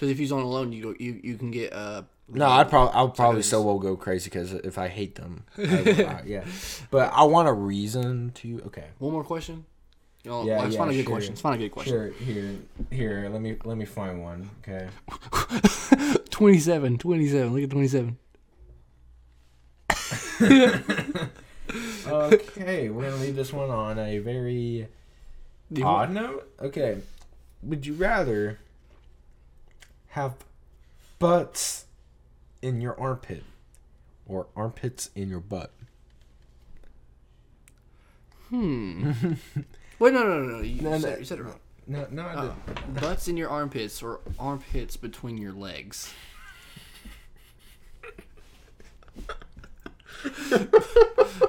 Because 0.00 0.12
if 0.12 0.18
you're 0.18 0.38
on 0.38 0.42
alone, 0.44 0.72
you 0.72 0.82
go, 0.82 0.94
you 0.98 1.20
you 1.22 1.36
can 1.36 1.50
get 1.50 1.74
uh. 1.74 2.02
No, 2.26 2.46
I'd 2.46 2.70
probably 2.70 2.94
I'll 2.94 3.10
probably 3.10 3.42
still 3.42 3.64
will 3.64 3.78
go 3.78 3.96
crazy 3.96 4.30
because 4.30 4.52
if 4.54 4.78
I 4.78 4.88
hate 4.88 5.16
them, 5.16 5.44
I, 5.58 5.62
I- 5.62 6.22
yeah. 6.26 6.44
But 6.90 7.12
I 7.12 7.24
want 7.24 7.48
a 7.48 7.52
reason 7.52 8.30
to. 8.36 8.62
Okay. 8.68 8.84
One 8.98 9.12
more 9.12 9.24
question. 9.24 9.66
You 10.24 10.30
know, 10.30 10.44
Yeah, 10.44 10.60
let's 10.62 10.72
yeah, 10.72 10.78
find 10.78 10.90
a 10.90 10.94
good 10.94 11.04
sure. 11.04 11.12
question. 11.16 11.32
Let's 11.32 11.40
find 11.42 11.54
a 11.56 11.58
good 11.58 11.70
question. 11.72 11.92
Sure. 11.92 12.08
Here, 12.12 12.54
here. 12.90 13.28
Let 13.30 13.42
me 13.42 13.56
let 13.64 13.76
me 13.76 13.84
find 13.84 14.22
one. 14.22 14.48
Okay. 14.66 14.88
27, 16.30 16.96
27. 16.96 17.52
Look 17.52 17.62
at 17.64 17.70
27. 17.70 18.16
Okay, 22.06 22.88
we're 22.88 23.02
gonna 23.10 23.22
leave 23.22 23.36
this 23.36 23.52
one 23.52 23.70
on 23.70 23.96
a 23.98 24.18
very 24.18 24.88
Do 25.72 25.80
you 25.82 25.86
odd 25.86 26.10
note. 26.10 26.50
Okay. 26.60 26.98
Would 27.62 27.86
you 27.86 27.94
rather 27.94 28.58
have 30.10 30.34
butts 31.18 31.86
in 32.62 32.80
your 32.80 32.98
armpit 32.98 33.44
or 34.26 34.46
armpits 34.56 35.10
in 35.14 35.28
your 35.28 35.40
butt? 35.40 35.72
Hmm. 38.48 39.12
Wait, 39.98 40.12
no, 40.14 40.22
no, 40.22 40.40
no, 40.42 40.56
no. 40.56 40.60
You, 40.62 40.80
No, 40.82 40.98
said, 40.98 41.12
no. 41.12 41.18
you 41.18 41.24
said 41.24 41.38
it 41.38 41.42
wrong. 41.44 41.60
No, 41.86 42.06
no, 42.10 42.22
I 42.22 42.34
Oh. 42.36 42.54
Butts 43.00 43.28
in 43.28 43.36
your 43.36 43.48
armpits 43.48 44.02
or 44.02 44.20
armpits 44.38 44.96
between 44.96 45.36
your 45.36 45.52
legs. 45.52 46.12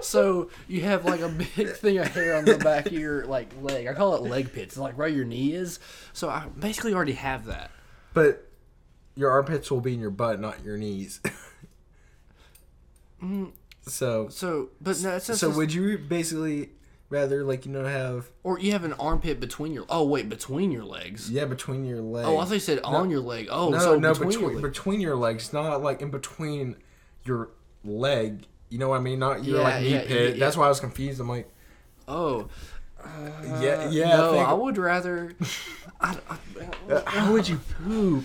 so 0.01 0.49
you 0.67 0.81
have 0.81 1.05
like 1.05 1.21
a 1.21 1.29
big 1.29 1.69
thing 1.75 1.97
of 1.97 2.07
hair 2.07 2.35
on 2.37 2.45
the 2.45 2.57
back 2.57 2.85
of 2.87 2.93
your 2.93 3.25
like 3.25 3.49
leg. 3.61 3.87
I 3.87 3.93
call 3.93 4.15
it 4.15 4.21
leg 4.23 4.53
pits, 4.53 4.77
like 4.77 4.97
where 4.97 5.07
your 5.07 5.25
knee 5.25 5.53
is. 5.53 5.79
So 6.13 6.29
I 6.29 6.45
basically 6.59 6.93
already 6.93 7.13
have 7.13 7.45
that. 7.45 7.71
But 8.13 8.47
your 9.15 9.29
armpits 9.31 9.69
will 9.71 9.81
be 9.81 9.93
in 9.93 9.99
your 9.99 10.09
butt, 10.11 10.39
not 10.39 10.63
your 10.63 10.77
knees. 10.77 11.19
So, 13.83 14.29
So, 14.29 14.69
but 14.79 14.99
no, 15.01 15.15
it's 15.15 15.27
just, 15.27 15.39
so 15.39 15.49
would 15.49 15.73
you 15.73 15.97
basically 15.97 16.69
rather 17.09 17.43
like 17.43 17.65
you 17.65 17.71
know 17.71 17.83
have 17.85 18.29
or 18.43 18.57
you 18.59 18.71
have 18.71 18.83
an 18.83 18.93
armpit 18.93 19.39
between 19.39 19.73
your. 19.73 19.85
Oh 19.89 20.05
wait, 20.05 20.29
between 20.29 20.71
your 20.71 20.83
legs. 20.85 21.29
yeah 21.29 21.45
between 21.45 21.85
your 21.85 22.01
legs? 22.01 22.27
Oh, 22.27 22.37
I 22.39 22.45
thought 22.45 22.53
you 22.53 22.59
said 22.59 22.79
on 22.83 23.09
your 23.09 23.19
leg. 23.19 23.47
Oh, 23.51 23.69
no, 23.69 23.79
so 23.79 23.99
no, 23.99 24.13
between, 24.13 24.29
between 24.29 24.51
your 24.51 24.61
between 24.61 25.01
your 25.01 25.15
legs, 25.15 25.51
not 25.53 25.81
like 25.81 26.01
in 26.01 26.09
between 26.11 26.77
your 27.25 27.49
leg. 27.83 28.45
You 28.69 28.77
know 28.79 28.89
what 28.89 28.97
I 28.97 29.01
mean? 29.01 29.19
Not 29.19 29.43
your 29.43 29.57
Yeah, 29.57 29.63
like 29.63 29.81
knee 29.81 29.89
yeah, 29.93 30.05
pit. 30.05 30.35
yeah. 30.35 30.39
That's 30.45 30.55
why 30.55 30.65
I 30.65 30.69
was 30.69 30.79
confused. 30.79 31.19
I'm 31.19 31.27
like, 31.27 31.49
Oh, 32.07 32.47
yeah, 33.59 33.89
yeah. 33.89 34.15
no, 34.15 34.33
think- 34.33 34.47
I 34.47 34.53
would 34.53 34.77
rather. 34.77 35.33
I, 36.01 36.17
I, 36.29 36.37
Uh, 36.93 37.01
how 37.05 37.31
would 37.33 37.47
you 37.49 37.59
poop? 37.83 38.23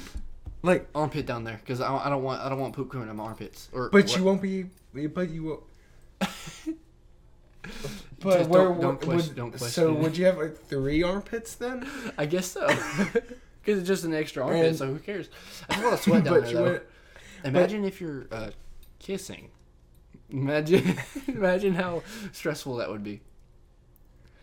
Like, 0.66 0.88
armpit 0.94 1.26
down 1.26 1.44
there 1.44 1.58
because 1.62 1.80
I, 1.80 1.94
I 1.96 2.08
don't 2.08 2.22
want 2.22 2.40
I 2.42 2.48
don't 2.48 2.58
want 2.60 2.74
poop 2.74 2.90
coming 2.90 3.08
in 3.08 3.16
my 3.16 3.24
armpits. 3.24 3.68
Or 3.72 3.88
but 3.90 4.04
what- 4.04 4.16
you 4.16 4.24
won't 4.24 4.42
be. 4.42 4.64
But 5.06 5.30
you 5.30 5.42
won't. 5.44 5.62
But 8.20 8.38
Just 8.38 8.50
where 8.50 8.64
don't- 8.64 8.80
don't 8.80 9.00
would, 9.00 9.08
question- 9.08 9.34
don't 9.34 9.52
so 9.52 9.58
question 9.58 9.84
it. 9.96 9.98
would 10.00 10.16
you 10.16 10.24
have 10.26 10.38
like 10.38 10.56
three 10.56 11.02
armpits 11.02 11.56
then? 11.56 11.86
I 12.18 12.26
guess 12.26 12.46
so. 12.48 12.66
Because 13.62 13.80
it's 13.80 13.88
just 13.88 14.04
an 14.04 14.14
extra 14.14 14.44
armpit, 14.44 14.64
And- 14.66 14.76
so 14.76 14.86
who 14.86 14.98
cares? 15.00 15.28
I 15.68 15.72
just 15.74 15.84
want 15.84 15.96
to 15.96 16.02
sweat 16.02 16.24
down 16.24 16.40
there 16.42 16.52
though. 16.52 16.62
would, 16.62 16.82
Imagine 17.44 17.84
if 17.84 18.00
you're 18.00 18.26
uh, 18.30 18.50
kissing. 19.00 19.50
Imagine, 20.30 20.96
imagine 21.26 21.74
how 21.74 22.02
stressful 22.32 22.76
that 22.76 22.88
would 22.88 23.02
be. 23.02 23.20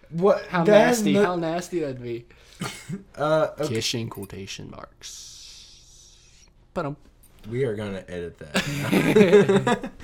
what? 0.10 0.46
How 0.48 0.64
nasty, 0.66 1.14
no- 1.14 1.24
how 1.26 1.36
nasty 1.38 1.80
that'd 1.80 2.04
be. 2.04 2.26
uh, 3.18 3.48
okay. 3.60 3.76
Kissing 3.76 4.10
quotation 4.10 4.70
marks. 4.70 5.33
But 6.74 6.86
um, 6.86 6.98
we 7.50 7.66
are 7.66 7.76
gonna 7.76 8.04
edit 8.08 8.38
that. 8.40 9.90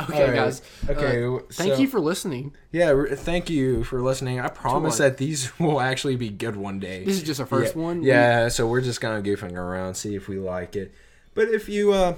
Okay, 0.00 0.24
right. 0.24 0.34
guys. 0.34 0.62
Okay, 0.88 1.24
uh, 1.24 1.38
thank 1.52 1.74
so- 1.74 1.78
you 1.78 1.86
for 1.86 2.00
listening. 2.00 2.52
yeah, 2.72 3.04
thank 3.14 3.48
you 3.48 3.84
for 3.84 4.02
listening. 4.02 4.40
I 4.40 4.48
promise 4.48 4.98
that 4.98 5.18
these 5.18 5.56
will 5.58 5.80
actually 5.80 6.16
be 6.16 6.30
good 6.30 6.56
one 6.56 6.80
day. 6.80 7.04
This 7.04 7.16
is 7.16 7.22
just 7.22 7.40
our 7.40 7.46
first 7.46 7.76
yeah, 7.76 7.82
one. 7.82 8.02
Yeah, 8.02 8.48
so 8.48 8.66
we're 8.66 8.80
just 8.80 9.00
kind 9.00 9.16
of 9.16 9.24
goofing 9.24 9.56
around, 9.56 9.94
see 9.94 10.14
if 10.14 10.28
we 10.28 10.38
like 10.38 10.74
it. 10.74 10.92
But 11.34 11.48
if 11.48 11.68
you, 11.68 11.92
uh, 11.92 12.16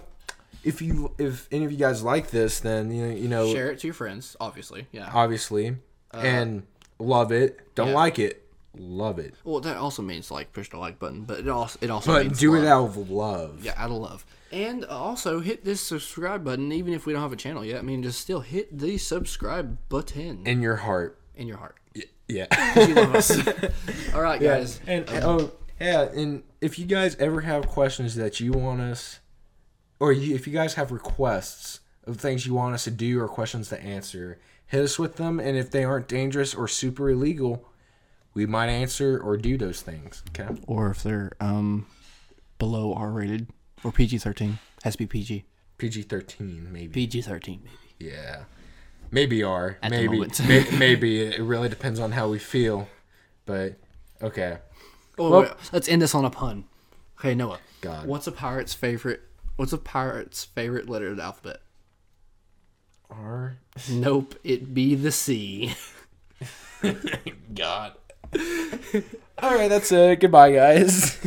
if 0.64 0.80
you, 0.80 1.12
if 1.18 1.48
any 1.52 1.66
of 1.66 1.72
you 1.72 1.78
guys 1.78 2.02
like 2.02 2.30
this, 2.30 2.60
then 2.60 2.90
you 2.90 3.06
know, 3.06 3.14
you 3.14 3.28
know, 3.28 3.52
Share 3.52 3.70
it 3.70 3.78
to 3.80 3.86
your 3.86 3.94
friends, 3.94 4.36
obviously. 4.40 4.86
Yeah. 4.92 5.10
obviously, 5.12 5.76
and 6.12 6.62
love 6.98 7.30
it. 7.30 7.74
Don't 7.74 7.88
yeah. 7.88 7.94
like 7.94 8.18
it, 8.18 8.45
love 8.78 9.18
it. 9.18 9.34
Well, 9.44 9.60
that 9.60 9.76
also 9.76 10.02
means 10.02 10.30
like 10.30 10.52
push 10.52 10.70
the 10.70 10.78
like 10.78 10.98
button, 10.98 11.22
but 11.24 11.40
it 11.40 11.48
also 11.48 11.78
it 11.82 11.90
also 11.90 12.12
But 12.12 12.26
means 12.26 12.38
do 12.38 12.54
it 12.56 12.66
out 12.66 12.84
of 12.86 13.10
love. 13.10 13.64
Yeah, 13.64 13.74
out 13.76 13.90
of 13.90 13.96
love. 13.96 14.24
And 14.52 14.84
also 14.84 15.40
hit 15.40 15.64
this 15.64 15.80
subscribe 15.80 16.44
button, 16.44 16.70
even 16.72 16.94
if 16.94 17.04
we 17.06 17.12
don't 17.12 17.22
have 17.22 17.32
a 17.32 17.36
channel 17.36 17.64
yet. 17.64 17.78
I 17.78 17.82
mean, 17.82 18.02
just 18.02 18.20
still 18.20 18.40
hit 18.40 18.76
the 18.78 18.96
subscribe 18.98 19.78
button 19.88 20.46
In 20.46 20.62
your 20.62 20.76
heart. 20.76 21.18
in 21.34 21.46
your 21.48 21.56
heart. 21.58 21.76
Y- 21.94 22.02
Yeah. 22.28 22.46
love. 22.76 23.74
All 24.14 24.22
right, 24.22 24.40
Yeah, 24.40 24.58
guys. 24.58 24.80
and 24.86 25.08
um, 25.10 25.22
oh 25.24 25.52
yeah, 25.80 26.02
and 26.02 26.42
if 26.60 26.78
you 26.78 26.86
guys 26.86 27.16
ever 27.16 27.40
have 27.42 27.66
questions 27.66 28.14
that 28.16 28.40
you 28.40 28.52
want 28.52 28.80
us, 28.80 29.20
or 30.00 30.12
you, 30.12 30.34
if 30.34 30.46
you 30.46 30.52
guys 30.52 30.74
have 30.74 30.90
requests 30.92 31.80
of 32.06 32.16
things 32.18 32.46
you 32.46 32.54
want 32.54 32.74
us 32.74 32.84
to 32.84 32.90
do 32.90 33.20
or 33.20 33.28
questions 33.28 33.68
to 33.70 33.80
answer, 33.82 34.38
hit 34.66 34.82
us 34.82 34.98
with 34.98 35.16
them. 35.16 35.40
And 35.40 35.56
if 35.56 35.70
they 35.70 35.84
aren't 35.84 36.06
dangerous 36.08 36.54
or 36.54 36.68
super 36.68 37.10
illegal, 37.10 37.68
we 38.36 38.44
might 38.46 38.68
answer 38.68 39.18
or 39.18 39.36
do 39.38 39.56
those 39.56 39.80
things. 39.80 40.22
Okay. 40.28 40.54
Or 40.68 40.90
if 40.90 41.02
they're 41.02 41.32
um 41.40 41.86
below 42.58 42.92
R 42.94 43.10
rated 43.10 43.48
or 43.82 43.90
PG 43.90 44.18
thirteen, 44.18 44.58
has 44.84 44.94
to 44.94 44.98
be 44.98 45.06
PG. 45.06 45.44
PG 45.78 46.02
thirteen 46.02 46.68
maybe. 46.70 46.92
PG 46.92 47.22
thirteen, 47.22 47.62
maybe. 47.64 48.10
yeah. 48.12 48.44
Maybe 49.10 49.42
R. 49.42 49.78
At 49.82 49.90
maybe. 49.92 50.18
may, 50.48 50.66
maybe 50.76 51.20
it 51.22 51.40
really 51.40 51.68
depends 51.68 51.98
on 52.00 52.12
how 52.12 52.28
we 52.28 52.38
feel. 52.38 52.88
But 53.46 53.76
okay. 54.20 54.58
Oh, 55.18 55.30
Well- 55.30 55.40
wait, 55.42 55.50
let's 55.72 55.88
end 55.88 56.02
this 56.02 56.14
on 56.14 56.24
a 56.24 56.30
pun. 56.30 56.64
Okay, 57.18 57.34
Noah. 57.34 57.60
God. 57.80 58.06
What's 58.06 58.26
a 58.26 58.32
pirate's 58.32 58.74
favorite? 58.74 59.22
What's 59.56 59.72
a 59.72 59.78
pirate's 59.78 60.44
favorite 60.44 60.88
letter 60.90 61.08
of 61.08 61.16
the 61.16 61.22
alphabet? 61.22 61.60
R. 63.08 63.56
Nope, 63.90 64.34
it 64.44 64.74
be 64.74 64.94
the 64.96 65.12
C. 65.12 65.74
God. 67.54 67.92
All 69.42 69.54
right, 69.54 69.68
that's 69.68 69.92
it. 69.92 70.20
Goodbye, 70.20 70.52
guys. 70.52 71.10